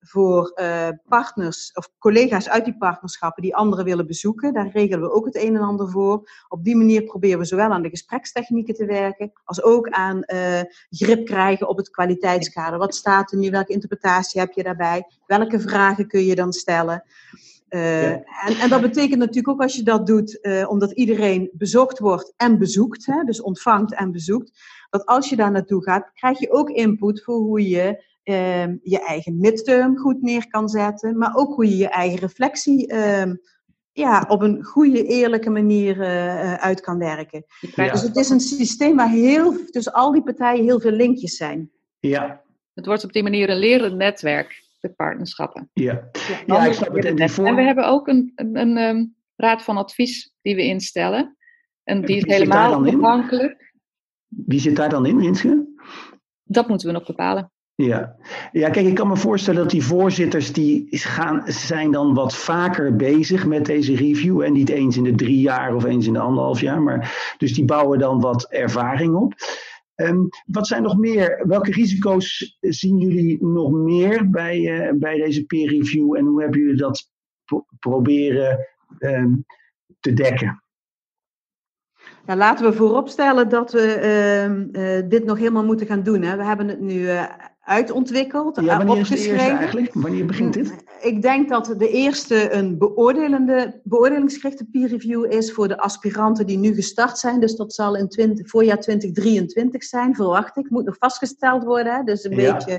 voor 0.00 0.52
uh, 0.54 0.88
partners 1.08 1.72
of 1.74 1.90
collega's 1.98 2.48
uit 2.48 2.64
die 2.64 2.76
partnerschappen 2.76 3.42
die 3.42 3.56
anderen 3.56 3.84
willen 3.84 4.06
bezoeken. 4.06 4.52
Daar 4.52 4.70
regelen 4.72 5.00
we 5.00 5.12
ook 5.12 5.24
het 5.24 5.36
een 5.36 5.56
en 5.56 5.62
ander 5.62 5.90
voor. 5.90 6.30
Op 6.48 6.64
die 6.64 6.76
manier 6.76 7.02
proberen 7.02 7.38
we 7.38 7.44
zowel 7.44 7.70
aan 7.70 7.82
de 7.82 7.88
gesprekstechnieken 7.88 8.74
te 8.74 8.84
werken, 8.84 9.32
als 9.44 9.62
ook 9.62 9.88
aan 9.88 10.22
uh, 10.26 10.60
grip 10.90 11.26
krijgen 11.26 11.68
op 11.68 11.76
het 11.76 11.90
kwaliteitskader. 11.90 12.78
Wat 12.78 12.94
staat 12.94 13.32
er 13.32 13.38
nu? 13.38 13.50
Welke 13.50 13.72
interpretatie 13.72 14.40
heb 14.40 14.52
je 14.52 14.62
daarbij? 14.62 15.06
Welke 15.26 15.60
vragen 15.60 16.06
kun 16.06 16.24
je 16.24 16.34
dan 16.34 16.52
stellen? 16.52 17.04
Uh, 17.70 18.02
ja. 18.02 18.22
en, 18.46 18.54
en, 18.60 18.68
dat 18.68 18.80
betekent 18.80 19.18
natuurlijk 19.18 19.48
ook 19.48 19.62
als 19.62 19.76
je 19.76 19.82
dat 19.82 20.06
doet, 20.06 20.40
omdat 20.68 20.92
iedereen 20.92 21.50
bezocht 21.52 21.98
wordt 21.98 22.32
en 22.36 22.58
bezoekt, 22.58 23.06
hè, 23.06 23.24
dus 23.24 23.40
ontvangt 23.42 23.94
en 23.94 24.12
bezoekt, 24.12 24.60
dat 24.90 25.06
als 25.06 25.28
je 25.28 25.36
daar 25.36 25.50
naartoe 25.50 25.82
gaat, 25.82 26.10
krijg 26.14 26.38
je 26.38 26.50
ook 26.50 26.70
input 26.70 27.22
voor 27.22 27.36
hoe 27.36 27.68
je 27.68 28.08
Ehm, 28.22 28.76
je 28.82 29.04
eigen 29.04 29.38
midterm 29.38 29.96
goed 29.96 30.22
neer 30.22 30.48
kan 30.48 30.68
zetten, 30.68 31.18
maar 31.18 31.34
ook 31.34 31.54
hoe 31.54 31.68
je 31.68 31.76
je 31.76 31.88
eigen 31.88 32.18
reflectie 32.18 32.94
um, 32.94 33.40
ja, 33.92 34.24
op 34.28 34.42
een 34.42 34.64
goede, 34.64 35.04
eerlijke 35.04 35.50
manier 35.50 36.00
uit 36.58 36.80
kan 36.80 36.98
werken. 36.98 37.44
Dus 37.74 38.02
het 38.02 38.16
is 38.16 38.30
een 38.30 38.40
systeem 38.40 38.96
waar 38.96 39.10
heel, 39.10 39.64
tussen 39.64 39.92
al 39.92 40.12
die 40.12 40.22
partijen 40.22 40.64
heel 40.64 40.80
veel 40.80 40.90
linkjes 40.90 41.36
zijn. 41.36 41.70
Ja. 41.98 42.42
Het 42.74 42.86
wordt 42.86 43.04
op 43.04 43.12
die 43.12 43.22
manier 43.22 43.50
een 43.50 43.58
lerend 43.58 43.96
netwerk, 43.96 44.64
de 44.80 44.90
partnerschappen. 44.90 45.70
Ja, 45.72 46.10
ja, 46.46 46.64
ik 46.64 46.72
snap 46.72 46.94
het. 46.94 47.04
En, 47.04 47.46
en 47.46 47.54
we 47.54 47.62
hebben 47.62 47.86
ook 47.86 48.08
een, 48.08 48.32
een, 48.34 48.56
een, 48.56 48.76
ehm, 48.76 49.04
raad 49.36 49.62
van 49.62 49.76
advies 49.76 50.34
die 50.42 50.54
we 50.54 50.62
instellen. 50.62 51.36
En 51.84 52.04
die 52.04 52.16
is 52.16 52.24
helemaal 52.24 52.74
onafhankelijk. 52.74 53.74
Wie 54.26 54.60
zit 54.60 54.76
daar 54.76 54.88
dan 54.88 55.06
in, 55.06 55.16
Winske? 55.16 55.66
Dat 56.44 56.68
moeten 56.68 56.86
we 56.86 56.92
nog 56.92 57.06
bepalen. 57.06 57.52
Ja. 57.84 58.16
ja, 58.52 58.70
kijk, 58.70 58.86
ik 58.86 58.94
kan 58.94 59.08
me 59.08 59.16
voorstellen 59.16 59.62
dat 59.62 59.70
die 59.70 59.84
voorzitters 59.84 60.52
die 60.52 60.86
gaan, 60.90 61.42
zijn 61.46 61.90
dan 61.90 62.14
wat 62.14 62.36
vaker 62.36 62.96
bezig 62.96 63.46
met 63.46 63.64
deze 63.64 63.94
review. 63.94 64.42
En 64.42 64.52
niet 64.52 64.68
eens 64.68 64.96
in 64.96 65.04
de 65.04 65.14
drie 65.14 65.40
jaar 65.40 65.74
of 65.74 65.84
eens 65.84 66.06
in 66.06 66.12
de 66.12 66.18
anderhalf 66.18 66.60
jaar. 66.60 66.82
Maar, 66.82 67.34
dus 67.38 67.54
die 67.54 67.64
bouwen 67.64 67.98
dan 67.98 68.20
wat 68.20 68.50
ervaring 68.50 69.14
op. 69.14 69.34
Um, 69.96 70.28
wat 70.46 70.66
zijn 70.66 70.82
nog 70.82 70.98
meer, 70.98 71.44
welke 71.46 71.70
risico's 71.70 72.56
zien 72.60 72.98
jullie 72.98 73.44
nog 73.44 73.72
meer 73.72 74.30
bij, 74.30 74.58
uh, 74.58 74.92
bij 74.94 75.16
deze 75.16 75.44
peer 75.44 75.68
review? 75.68 76.16
En 76.16 76.24
hoe 76.24 76.42
hebben 76.42 76.60
jullie 76.60 76.76
dat 76.76 77.10
proberen 77.78 78.66
um, 78.98 79.44
te 80.00 80.12
dekken? 80.12 80.62
Ja, 82.26 82.36
laten 82.36 82.70
we 82.70 82.76
vooropstellen 82.76 83.48
dat 83.48 83.72
we 83.72 84.70
uh, 84.72 85.08
dit 85.08 85.24
nog 85.24 85.38
helemaal 85.38 85.64
moeten 85.64 85.86
gaan 85.86 86.02
doen. 86.02 86.22
Hè. 86.22 86.36
We 86.36 86.44
hebben 86.44 86.68
het 86.68 86.80
nu 86.80 87.08
uitontwikkeld, 87.70 88.56
ja, 88.60 88.76
wanneer 88.76 88.96
opgeschreven. 88.96 89.34
Is 89.34 89.42
de 89.42 89.48
eigenlijk? 89.48 89.94
Wanneer 89.94 90.26
begint 90.26 90.54
dit? 90.54 90.74
Ik 91.00 91.22
denk 91.22 91.48
dat 91.48 91.74
de 91.76 91.88
eerste 91.88 92.52
een 92.52 92.78
beoordelende, 92.78 93.80
beoordelingsgerichte 93.84 94.64
peer 94.64 94.88
review 94.88 95.32
is 95.32 95.52
voor 95.52 95.68
de 95.68 95.78
aspiranten 95.78 96.46
die 96.46 96.58
nu 96.58 96.74
gestart 96.74 97.18
zijn. 97.18 97.40
Dus 97.40 97.56
dat 97.56 97.74
zal 97.74 97.96
in 97.96 98.08
20, 98.08 98.48
voorjaar 98.48 98.80
2023 98.80 99.84
zijn, 99.84 100.14
verwacht 100.14 100.56
ik. 100.56 100.70
Moet 100.70 100.84
nog 100.84 100.96
vastgesteld 100.98 101.64
worden, 101.64 101.94
hè. 101.94 102.02
dus 102.02 102.24
een 102.24 102.36
beetje 102.36 102.72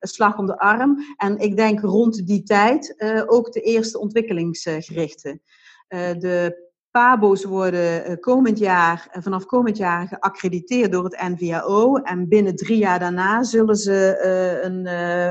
een 0.00 0.08
slag 0.08 0.38
om 0.38 0.46
de 0.46 0.58
arm. 0.58 0.98
En 1.16 1.38
ik 1.38 1.56
denk 1.56 1.80
rond 1.80 2.26
die 2.26 2.42
tijd 2.42 2.94
uh, 2.96 3.22
ook 3.26 3.52
de 3.52 3.60
eerste 3.60 3.98
ontwikkelingsgerichte. 3.98 5.40
Uh, 5.88 6.00
de 6.18 6.72
PABO's 6.94 7.44
worden 7.44 8.04
eh, 8.04 8.16
komend 8.20 8.58
jaar, 8.58 9.08
eh, 9.10 9.22
vanaf 9.22 9.46
komend 9.46 9.76
jaar 9.76 10.08
geaccrediteerd 10.08 10.92
door 10.92 11.04
het 11.04 11.20
NVAO. 11.20 11.96
En 11.96 12.28
binnen 12.28 12.56
drie 12.56 12.78
jaar 12.78 12.98
daarna 12.98 13.42
zullen 13.42 13.76
ze 13.76 14.20
uh, 14.24 14.64
een 14.64 14.86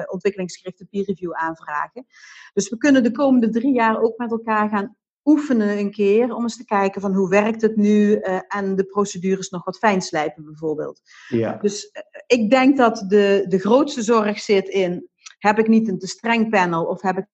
ontwikkelingsgerichte 0.10 0.86
peer 0.86 1.04
review 1.06 1.34
aanvragen. 1.34 2.06
Dus 2.54 2.70
we 2.70 2.78
kunnen 2.78 3.04
de 3.04 3.12
komende 3.12 3.50
drie 3.50 3.74
jaar 3.74 4.02
ook 4.02 4.18
met 4.18 4.32
elkaar 4.32 4.70
gaan 4.70 4.96
oefenen 5.24 5.78
een 5.78 5.92
keer. 5.92 6.36
Om 6.36 6.44
eens 6.44 6.58
te 6.58 6.66
kijken 6.66 7.02
van 7.02 7.14
hoe 7.14 7.30
werkt 7.30 7.62
het 7.62 7.76
nu 7.76 8.18
uh, 8.18 8.40
en 8.48 8.76
de 8.76 8.86
procedures 8.86 9.50
nog 9.50 9.64
wat 9.64 9.78
fijn 9.78 10.02
slijpen 10.02 10.46
bijvoorbeeld. 10.46 11.02
Ja. 11.28 11.58
Dus 11.62 11.92
ik 12.28 12.50
denk 12.50 12.78
dat 12.78 13.06
de, 13.08 13.46
de 13.48 13.60
grootste 13.60 14.02
zorg 14.02 14.40
zit 14.40 14.68
in, 14.68 15.10
heb 15.38 15.60
ik 15.60 15.68
niet 15.68 15.88
een 15.88 16.00
te 16.00 16.08
streng 16.08 16.50
panel 16.50 16.86
of 16.86 17.02
heb 17.02 17.18
ik 17.18 17.26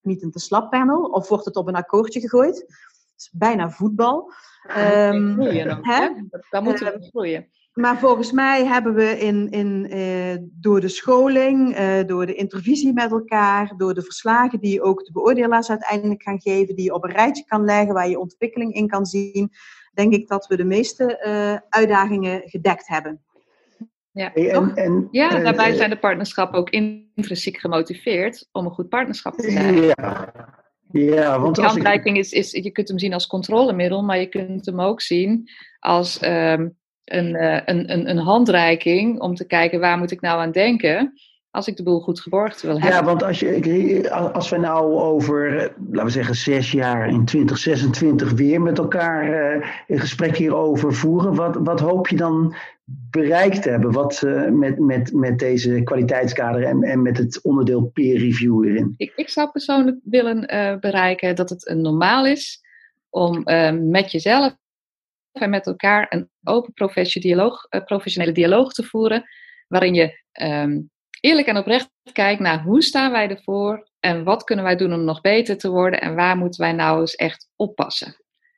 niet 0.00 0.22
een 0.22 0.30
te 0.30 0.38
slap 0.38 0.70
panel? 0.70 1.02
Of 1.04 1.28
wordt 1.28 1.44
het 1.44 1.56
op 1.56 1.68
een 1.68 1.76
akkoordje 1.76 2.20
gegooid? 2.20 2.66
Is 3.16 3.30
bijna 3.32 3.70
voetbal. 3.70 4.32
Um, 4.78 5.40
hè? 5.82 6.08
Daar 6.50 6.62
moeten 6.62 6.86
we 6.86 6.98
uh, 6.98 7.08
groeien. 7.08 7.48
Maar 7.74 7.98
volgens 7.98 8.32
mij 8.32 8.64
hebben 8.64 8.94
we 8.94 9.18
in, 9.18 9.50
in, 9.50 9.96
uh, 9.96 10.36
door 10.40 10.80
de 10.80 10.88
scholing, 10.88 11.78
uh, 11.78 12.04
door 12.06 12.26
de 12.26 12.34
intervisie 12.34 12.92
met 12.92 13.10
elkaar, 13.10 13.74
door 13.76 13.94
de 13.94 14.02
verslagen 14.02 14.60
die 14.60 14.82
ook 14.82 15.04
de 15.04 15.12
beoordelaars 15.12 15.70
uiteindelijk 15.70 16.22
gaan 16.22 16.40
geven, 16.40 16.76
die 16.76 16.84
je 16.84 16.94
op 16.94 17.04
een 17.04 17.12
rijtje 17.12 17.44
kan 17.44 17.64
leggen, 17.64 17.94
waar 17.94 18.08
je 18.08 18.18
ontwikkeling 18.18 18.74
in 18.74 18.88
kan 18.88 19.06
zien, 19.06 19.50
denk 19.92 20.12
ik 20.12 20.28
dat 20.28 20.46
we 20.46 20.56
de 20.56 20.64
meeste 20.64 21.22
uh, 21.26 21.68
uitdagingen 21.68 22.42
gedekt 22.44 22.88
hebben. 22.88 23.22
Ja, 24.10 24.34
en, 24.34 24.74
en, 24.74 25.08
ja 25.10 25.38
daarbij 25.38 25.74
zijn 25.74 25.90
de 25.90 25.98
partnerschappen 25.98 26.58
ook 26.58 26.70
intrinsiek 26.70 27.56
gemotiveerd 27.56 28.48
om 28.52 28.64
een 28.64 28.70
goed 28.70 28.88
partnerschap 28.88 29.34
te 29.34 29.50
hebben. 29.50 29.84
Ja. 29.84 30.62
Ja, 30.90 31.40
want 31.40 31.54
die 31.54 31.64
handreiking 31.64 32.16
is, 32.18 32.32
is, 32.32 32.50
je 32.50 32.70
kunt 32.70 32.88
hem 32.88 32.98
zien 32.98 33.12
als 33.12 33.26
controlemiddel, 33.26 34.02
maar 34.02 34.18
je 34.18 34.26
kunt 34.26 34.66
hem 34.66 34.80
ook 34.80 35.00
zien 35.00 35.50
als 35.78 36.22
um, 36.22 36.76
een, 37.04 37.34
uh, 37.34 37.60
een, 37.64 37.92
een, 37.92 38.10
een 38.10 38.18
handreiking 38.18 39.20
om 39.20 39.34
te 39.34 39.46
kijken 39.46 39.80
waar 39.80 39.98
moet 39.98 40.10
ik 40.10 40.20
nou 40.20 40.40
aan 40.40 40.52
denken 40.52 41.12
als 41.54 41.68
ik 41.68 41.76
de 41.76 41.82
boel 41.82 42.00
goed 42.00 42.20
geborgd 42.20 42.62
wil 42.62 42.72
hebben. 42.80 42.90
Ja, 42.90 43.04
want 43.04 43.22
als, 43.22 43.40
je, 43.40 44.10
als 44.32 44.50
we 44.50 44.56
nou 44.56 44.92
over, 44.92 45.58
eh, 45.58 45.70
laten 45.90 46.04
we 46.04 46.10
zeggen, 46.10 46.34
zes 46.34 46.72
jaar 46.72 47.08
in 47.08 47.24
2026 47.24 48.32
weer 48.32 48.60
met 48.60 48.78
elkaar 48.78 49.28
uh, 49.28 49.66
een 49.86 49.98
gesprek 49.98 50.36
hierover 50.36 50.94
voeren, 50.94 51.34
wat, 51.34 51.56
wat 51.56 51.80
hoop 51.80 52.08
je 52.08 52.16
dan 52.16 52.54
bereikt 53.10 53.62
te 53.62 53.70
hebben? 53.70 53.92
Wat 53.92 54.22
uh, 54.24 54.48
met, 54.48 54.78
met, 54.78 55.12
met 55.12 55.38
deze 55.38 55.82
kwaliteitskader 55.82 56.62
en, 56.62 56.82
en 56.82 57.02
met 57.02 57.18
het 57.18 57.42
onderdeel 57.42 57.82
peer 57.82 58.18
review 58.18 58.64
erin? 58.64 58.94
Ik, 58.96 59.12
ik 59.16 59.28
zou 59.28 59.50
persoonlijk 59.50 59.98
willen 60.04 60.54
uh, 60.54 60.78
bereiken 60.78 61.36
dat 61.36 61.50
het 61.50 61.74
normaal 61.76 62.26
is 62.26 62.62
om 63.10 63.42
met 63.90 64.12
jezelf 64.12 64.56
en 65.32 65.50
met 65.50 65.66
elkaar 65.66 66.06
een 66.08 66.28
open 66.42 66.72
professionele 66.72 67.34
dialoog, 67.34 67.68
professionele 67.84 68.32
dialoog 68.32 68.72
te 68.72 68.82
voeren, 68.82 69.24
waarin 69.68 69.94
je 69.94 70.22
um, 70.42 70.92
eerlijk 71.24 71.46
en 71.46 71.56
oprecht 71.56 71.90
kijkt 72.12 72.40
naar 72.40 72.62
hoe 72.62 72.82
staan 72.82 73.10
wij 73.10 73.28
ervoor 73.28 73.88
en 74.00 74.24
wat 74.24 74.44
kunnen 74.44 74.64
wij 74.64 74.76
doen 74.76 74.92
om 74.92 75.04
nog 75.04 75.20
beter 75.20 75.58
te 75.58 75.70
worden 75.70 76.00
en 76.00 76.14
waar 76.14 76.36
moeten 76.36 76.60
wij 76.60 76.72
nou 76.72 77.00
eens 77.00 77.14
echt 77.14 77.48
oppassen. 77.56 78.16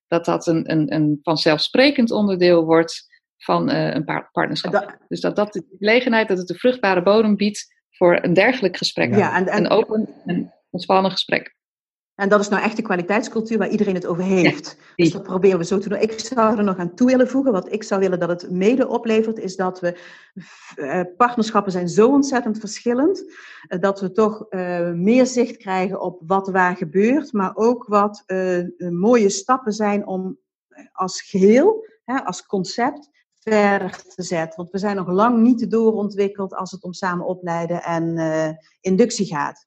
Dat 0.09 0.25
dat 0.25 0.47
een, 0.47 0.71
een, 0.71 0.95
een 0.95 1.19
vanzelfsprekend 1.23 2.11
onderdeel 2.11 2.65
wordt 2.65 3.07
van 3.37 3.71
uh, 3.71 3.95
een 3.95 4.05
partnerschap. 4.33 4.99
dus 5.09 5.21
dat 5.21 5.37
dat 5.37 5.53
de 5.53 5.77
gelegenheid, 5.79 6.29
dat 6.29 6.39
het 6.39 6.51
een 6.51 6.59
vruchtbare 6.59 7.03
bodem 7.03 7.37
biedt 7.37 7.75
voor 7.91 8.19
een 8.23 8.35
dergelijk 8.35 8.77
gesprek. 8.77 9.15
Ja, 9.15 9.37
en, 9.37 9.47
en, 9.47 9.65
een 9.65 9.71
open 9.71 10.09
en 10.25 10.53
ontspannen 10.71 11.11
gesprek. 11.11 11.56
En 12.17 12.29
dat 12.29 12.41
is 12.41 12.49
nou 12.49 12.63
echt 12.63 12.77
de 12.77 12.83
kwaliteitscultuur 12.83 13.59
waar 13.59 13.69
iedereen 13.69 13.95
het 13.95 14.07
over 14.07 14.25
heeft. 14.25 14.77
dus 14.97 15.13
dat 15.13 15.23
proberen 15.23 15.59
we 15.59 15.65
zo 15.65 15.79
te 15.79 15.89
doen. 15.89 16.01
Ik 16.01 16.21
zou 16.21 16.59
er 16.59 16.65
nog 16.65 16.77
aan 16.77 16.95
toe 16.95 17.07
willen 17.07 17.29
voegen. 17.29 17.53
Wat 17.53 17.73
ik 17.73 17.83
zou 17.83 18.01
willen 18.01 18.19
dat 18.19 18.29
het 18.29 18.51
mede 18.51 18.89
oplevert, 18.89 19.39
is 19.39 19.57
dat 19.57 19.81
we 19.81 19.99
uh, 20.77 21.01
partnerschappen 21.17 21.73
zijn 21.73 21.89
zo 21.89 22.09
ontzettend 22.09 22.59
verschillend. 22.59 23.25
Uh, 23.69 23.81
dat 23.81 24.01
we 24.01 24.13
toch 24.13 24.47
uh, 24.51 24.93
meer 24.93 25.27
zicht 25.27 25.57
krijgen 25.57 26.01
op 26.01 26.23
wat 26.27 26.49
waar 26.49 26.77
gebeurt. 26.77 27.33
Maar 27.33 27.57
ook 27.57 27.87
wat 27.87 28.25
mooie 28.91 29.29
stappen 29.29 29.73
zijn 29.73 30.07
om 30.07 30.39
als 30.93 31.23
geheel, 31.23 31.87
hè, 32.05 32.25
als 32.25 32.47
concept, 32.47 33.11
verder 33.35 34.03
te 34.15 34.23
zetten. 34.23 34.57
Want 34.57 34.71
we 34.71 34.79
zijn 34.79 34.97
nog 34.97 35.09
lang 35.09 35.39
niet 35.39 35.71
doorontwikkeld 35.71 36.55
als 36.55 36.71
het 36.71 36.83
om 36.83 36.93
samen 36.93 37.27
opleiden 37.27 37.83
en 37.83 38.19
inductie 38.81 39.27
gaat. 39.27 39.67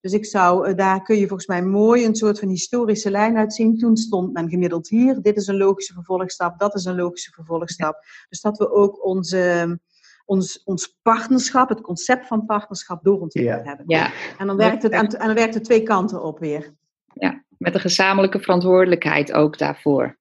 Dus 0.00 0.12
ik 0.12 0.26
zou, 0.26 0.68
eh, 0.68 0.76
daar 0.76 1.02
kun 1.02 1.16
je 1.16 1.26
volgens 1.26 1.48
mij 1.48 1.62
mooi 1.62 2.04
een 2.04 2.14
soort 2.14 2.38
van 2.38 2.48
historische 2.48 3.10
lijn 3.10 3.36
uitzien. 3.36 3.78
Toen 3.78 3.96
stond 3.96 4.32
men 4.32 4.48
gemiddeld 4.48 4.88
hier. 4.88 5.22
Dit 5.22 5.36
is 5.36 5.46
een 5.46 5.56
logische 5.56 5.92
vervolgstap, 5.92 6.58
dat 6.58 6.74
is 6.74 6.84
een 6.84 6.96
logische 6.96 7.32
vervolgstap. 7.32 8.04
Dus 8.28 8.40
dat 8.40 8.58
we 8.58 8.72
ook 8.72 9.04
onze, 9.04 9.78
ons, 10.24 10.62
ons 10.64 10.98
partnerschap, 11.02 11.68
het 11.68 11.80
concept 11.80 12.26
van 12.26 12.46
partnerschap 12.46 13.04
doorontwikkeld 13.04 13.64
ja. 13.64 13.68
hebben. 13.68 13.84
Ja. 13.88 14.12
En, 14.38 14.46
dan 14.46 14.56
werkt 14.56 14.82
het, 14.82 14.92
en 14.92 15.08
dan 15.08 15.34
werkt 15.34 15.54
het 15.54 15.64
twee 15.64 15.82
kanten 15.82 16.22
op 16.22 16.38
weer. 16.38 16.74
Ja, 17.14 17.44
met 17.58 17.74
een 17.74 17.80
gezamenlijke 17.80 18.40
verantwoordelijkheid 18.40 19.32
ook 19.32 19.58
daarvoor. 19.58 20.18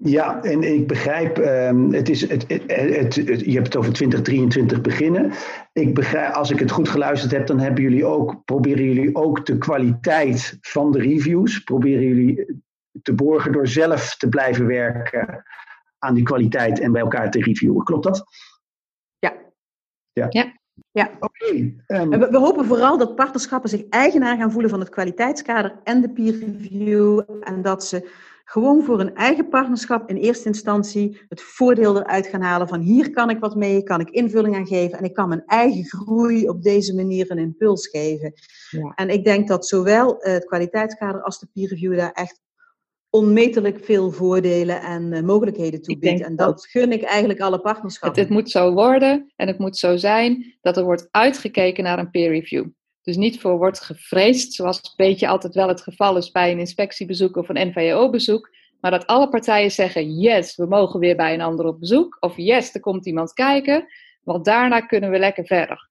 Ja, 0.00 0.42
en 0.42 0.62
ik 0.62 0.86
begrijp, 0.86 1.38
um, 1.38 1.92
het 1.92 2.08
is, 2.08 2.28
het, 2.28 2.44
het, 2.48 3.16
het, 3.16 3.40
je 3.44 3.52
hebt 3.52 3.66
het 3.66 3.76
over 3.76 3.92
2023 3.92 4.80
beginnen. 4.80 5.32
Ik 5.72 5.94
begrijp, 5.94 6.34
als 6.34 6.50
ik 6.50 6.58
het 6.58 6.70
goed 6.70 6.88
geluisterd 6.88 7.32
heb, 7.32 7.46
dan 7.46 7.58
hebben 7.58 7.82
jullie 7.82 8.04
ook, 8.04 8.44
proberen 8.44 8.84
jullie 8.84 9.14
ook 9.14 9.46
de 9.46 9.58
kwaliteit 9.58 10.58
van 10.60 10.92
de 10.92 10.98
reviews, 10.98 11.58
proberen 11.58 12.02
jullie 12.02 12.62
te 13.02 13.14
borgen 13.14 13.52
door 13.52 13.66
zelf 13.66 14.16
te 14.16 14.28
blijven 14.28 14.66
werken 14.66 15.42
aan 15.98 16.14
die 16.14 16.24
kwaliteit 16.24 16.80
en 16.80 16.92
bij 16.92 17.00
elkaar 17.00 17.30
te 17.30 17.40
reviewen. 17.40 17.84
Klopt 17.84 18.04
dat? 18.04 18.24
Ja. 19.18 19.32
Ja. 20.12 20.26
ja. 20.28 20.56
Ja. 20.90 21.10
Oké. 21.20 21.44
Okay, 21.44 21.76
um... 21.86 22.10
we, 22.10 22.28
we, 22.30 22.38
hopen 22.38 22.64
vooral 22.64 22.98
dat 22.98 23.14
partnerschappen 23.14 23.70
zich 23.70 23.88
eigenaar 23.88 24.36
gaan 24.36 24.52
voelen 24.52 24.70
van 24.70 24.80
het 24.80 24.88
kwaliteitskader 24.88 25.80
en 25.84 26.00
de 26.00 26.10
peer 26.10 26.38
review. 26.38 27.22
En 27.40 27.62
dat 27.62 27.84
ze 27.84 28.10
gewoon 28.50 28.82
voor 28.82 29.00
een 29.00 29.14
eigen 29.14 29.48
partnerschap 29.48 30.08
in 30.08 30.16
eerste 30.16 30.48
instantie 30.48 31.20
het 31.28 31.42
voordeel 31.42 31.96
eruit 31.96 32.26
gaan 32.26 32.40
halen 32.40 32.68
van 32.68 32.80
hier 32.80 33.10
kan 33.10 33.30
ik 33.30 33.38
wat 33.38 33.56
mee, 33.56 33.82
kan 33.82 34.00
ik 34.00 34.10
invulling 34.10 34.56
aan 34.56 34.66
geven 34.66 34.98
en 34.98 35.04
ik 35.04 35.14
kan 35.14 35.28
mijn 35.28 35.42
eigen 35.46 35.84
groei 35.84 36.48
op 36.48 36.62
deze 36.62 36.94
manier 36.94 37.30
een 37.30 37.38
impuls 37.38 37.88
geven. 37.88 38.32
Ja. 38.70 38.92
En 38.94 39.08
ik 39.08 39.24
denk 39.24 39.48
dat 39.48 39.66
zowel 39.66 40.16
het 40.18 40.44
kwaliteitskader 40.44 41.22
als 41.22 41.38
de 41.38 41.48
peer 41.52 41.68
review 41.68 41.96
daar 41.96 42.12
echt 42.12 42.40
onmetelijk 43.10 43.84
veel 43.84 44.10
voordelen 44.10 44.80
en 44.80 45.12
uh, 45.12 45.20
mogelijkheden 45.20 45.82
toe 45.82 45.98
biedt. 45.98 46.22
En 46.22 46.36
dat 46.36 46.66
gun 46.66 46.92
ik 46.92 47.02
eigenlijk 47.02 47.40
alle 47.40 47.60
partnerschappen. 47.60 48.20
Het, 48.20 48.28
het 48.28 48.38
moet 48.38 48.50
zo 48.50 48.72
worden 48.72 49.32
en 49.36 49.46
het 49.46 49.58
moet 49.58 49.76
zo 49.76 49.96
zijn 49.96 50.58
dat 50.60 50.76
er 50.76 50.84
wordt 50.84 51.08
uitgekeken 51.10 51.84
naar 51.84 51.98
een 51.98 52.10
peer 52.10 52.28
review. 52.28 52.66
Dus 53.08 53.16
niet 53.16 53.40
voor 53.40 53.58
wordt 53.58 53.80
gevreesd, 53.80 54.52
zoals 54.52 54.76
een 54.76 54.92
beetje 54.96 55.28
altijd 55.28 55.54
wel 55.54 55.68
het 55.68 55.82
geval 55.82 56.16
is 56.16 56.30
bij 56.30 56.52
een 56.52 56.58
inspectiebezoek 56.58 57.36
of 57.36 57.48
een 57.48 57.68
NVO-bezoek. 57.68 58.50
Maar 58.80 58.90
dat 58.90 59.06
alle 59.06 59.28
partijen 59.28 59.70
zeggen: 59.70 60.18
yes, 60.18 60.56
we 60.56 60.66
mogen 60.66 61.00
weer 61.00 61.16
bij 61.16 61.34
een 61.34 61.40
ander 61.40 61.66
op 61.66 61.80
bezoek. 61.80 62.16
Of 62.20 62.36
yes, 62.36 62.74
er 62.74 62.80
komt 62.80 63.06
iemand 63.06 63.32
kijken. 63.32 63.86
Want 64.22 64.44
daarna 64.44 64.80
kunnen 64.80 65.10
we 65.10 65.18
lekker 65.18 65.46
verder. 65.46 65.88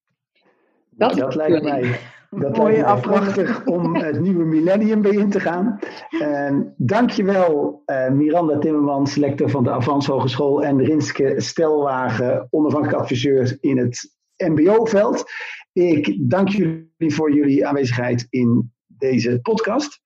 Dat, 0.90 1.16
dat 1.16 1.36
lijkt 1.36 1.64
mij 1.64 2.00
dat 2.30 2.58
lijkt 2.58 2.86
mij 2.86 3.00
prachtig 3.00 3.66
om 3.66 3.96
het 3.96 4.20
nieuwe 4.20 4.44
millennium 4.44 5.02
bij 5.02 5.12
in 5.12 5.30
te 5.30 5.40
gaan. 5.40 5.80
En 6.20 6.74
dankjewel 6.78 7.82
uh, 7.86 8.10
Miranda 8.10 8.58
Timmermans, 8.58 9.16
lector 9.16 9.50
van 9.50 9.64
de 9.64 9.72
Avans 9.72 10.08
Hogeschool. 10.08 10.64
En 10.64 10.84
Rinske 10.84 11.34
Stelwagen, 11.38 12.48
onafhankelijk 12.50 13.00
adviseur 13.00 13.58
in 13.60 13.78
het 13.78 14.16
MBO-veld. 14.38 15.24
Ik 15.78 16.30
dank 16.30 16.50
jullie 16.50 17.14
voor 17.14 17.34
jullie 17.34 17.68
aanwezigheid 17.68 18.28
in 18.30 18.74
deze 18.86 19.40
podcast. 19.42 20.00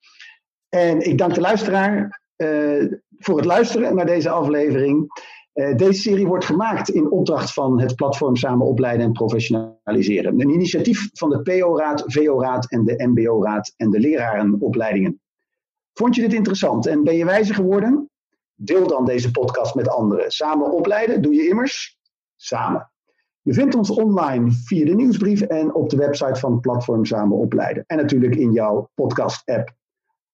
En 0.70 1.00
ik 1.00 1.18
dank 1.18 1.34
de 1.34 1.42
luisteraar 1.42 2.22
uh, 2.38 2.92
voor 3.18 3.36
het 3.36 3.46
luisteren 3.46 3.96
naar 3.96 4.06
deze 4.06 4.30
aflevering. 4.30 5.08
Uh, 5.54 5.76
deze 5.76 6.02
serie 6.02 6.28
wordt 6.28 6.46
gemaakt 6.46 6.90
in 6.90 7.12
opdracht 7.12 7.54
van 7.54 7.82
het 7.82 7.96
platform 7.96 8.36
Samen 8.36 8.66
Opleiden 8.66 9.06
en 9.06 9.12
Professionaliseren. 9.12 10.40
Een 10.40 10.50
initiatief 10.50 11.10
van 11.14 11.30
de 11.30 11.42
PO-raad, 11.42 12.04
VO-raad 12.06 12.72
en 12.72 12.86
de 12.86 13.08
MBO-raad 13.08 13.74
en 13.78 13.90
de 13.90 14.00
lerarenopleidingen. 14.00 15.22
Vond 15.94 16.16
je 16.16 16.22
dit 16.22 16.34
interessant 16.34 16.88
en 16.88 17.04
ben 17.04 17.16
je 17.16 17.26
wijzer 17.26 17.56
geworden? 17.56 18.10
Deel 18.56 18.88
dan 18.88 19.06
deze 19.06 19.32
podcast 19.32 19.76
met 19.76 19.90
anderen. 19.90 20.32
Samen 20.32 20.72
opleiden 20.72 21.22
doe 21.22 21.34
je 21.34 21.48
immers 21.48 21.98
samen. 22.36 22.91
Je 23.44 23.54
vindt 23.54 23.76
ons 23.76 23.90
online 23.90 24.52
via 24.52 24.86
de 24.86 24.96
nieuwsbrief 24.96 25.42
en 25.42 25.74
op 25.74 25.90
de 25.90 25.98
website 25.98 26.40
van 26.40 26.60
platform 26.60 27.06
Samen 27.06 27.38
Opleiden. 27.38 27.84
En 27.88 27.98
natuurlijk 27.98 28.36
in 28.36 28.52
jouw 28.52 28.90
podcast-app. 28.94 29.76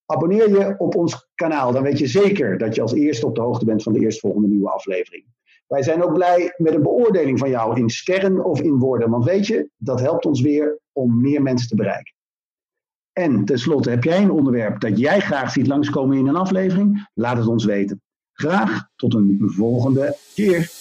Abonneer 0.05 0.49
je 0.49 0.75
op 0.77 0.95
ons 0.95 1.27
kanaal, 1.35 1.71
dan 1.71 1.83
weet 1.83 1.99
je 1.99 2.07
zeker 2.07 2.57
dat 2.57 2.75
je 2.75 2.81
als 2.81 2.93
eerste 2.93 3.25
op 3.25 3.35
de 3.35 3.41
hoogte 3.41 3.65
bent 3.65 3.83
van 3.83 3.93
de 3.93 3.99
eerstvolgende 3.99 4.47
nieuwe 4.47 4.69
aflevering. 4.69 5.25
Wij 5.67 5.83
zijn 5.83 6.03
ook 6.03 6.13
blij 6.13 6.53
met 6.57 6.73
een 6.73 6.81
beoordeling 6.81 7.39
van 7.39 7.49
jou 7.49 7.79
in 7.79 7.89
sterren 7.89 8.45
of 8.45 8.61
in 8.61 8.79
woorden, 8.79 9.09
want 9.09 9.25
weet 9.25 9.47
je, 9.47 9.69
dat 9.77 9.99
helpt 9.99 10.25
ons 10.25 10.41
weer 10.41 10.79
om 10.91 11.21
meer 11.21 11.41
mensen 11.41 11.69
te 11.69 11.75
bereiken. 11.75 12.13
En 13.13 13.45
tenslotte, 13.45 13.89
heb 13.89 14.03
jij 14.03 14.21
een 14.21 14.31
onderwerp 14.31 14.79
dat 14.79 14.99
jij 14.99 15.19
graag 15.19 15.51
ziet 15.51 15.67
langskomen 15.67 16.17
in 16.17 16.27
een 16.27 16.35
aflevering? 16.35 17.09
Laat 17.13 17.37
het 17.37 17.47
ons 17.47 17.65
weten. 17.65 18.01
Graag 18.33 18.87
tot 18.95 19.13
een 19.13 19.37
volgende 19.41 20.15
keer. 20.33 20.71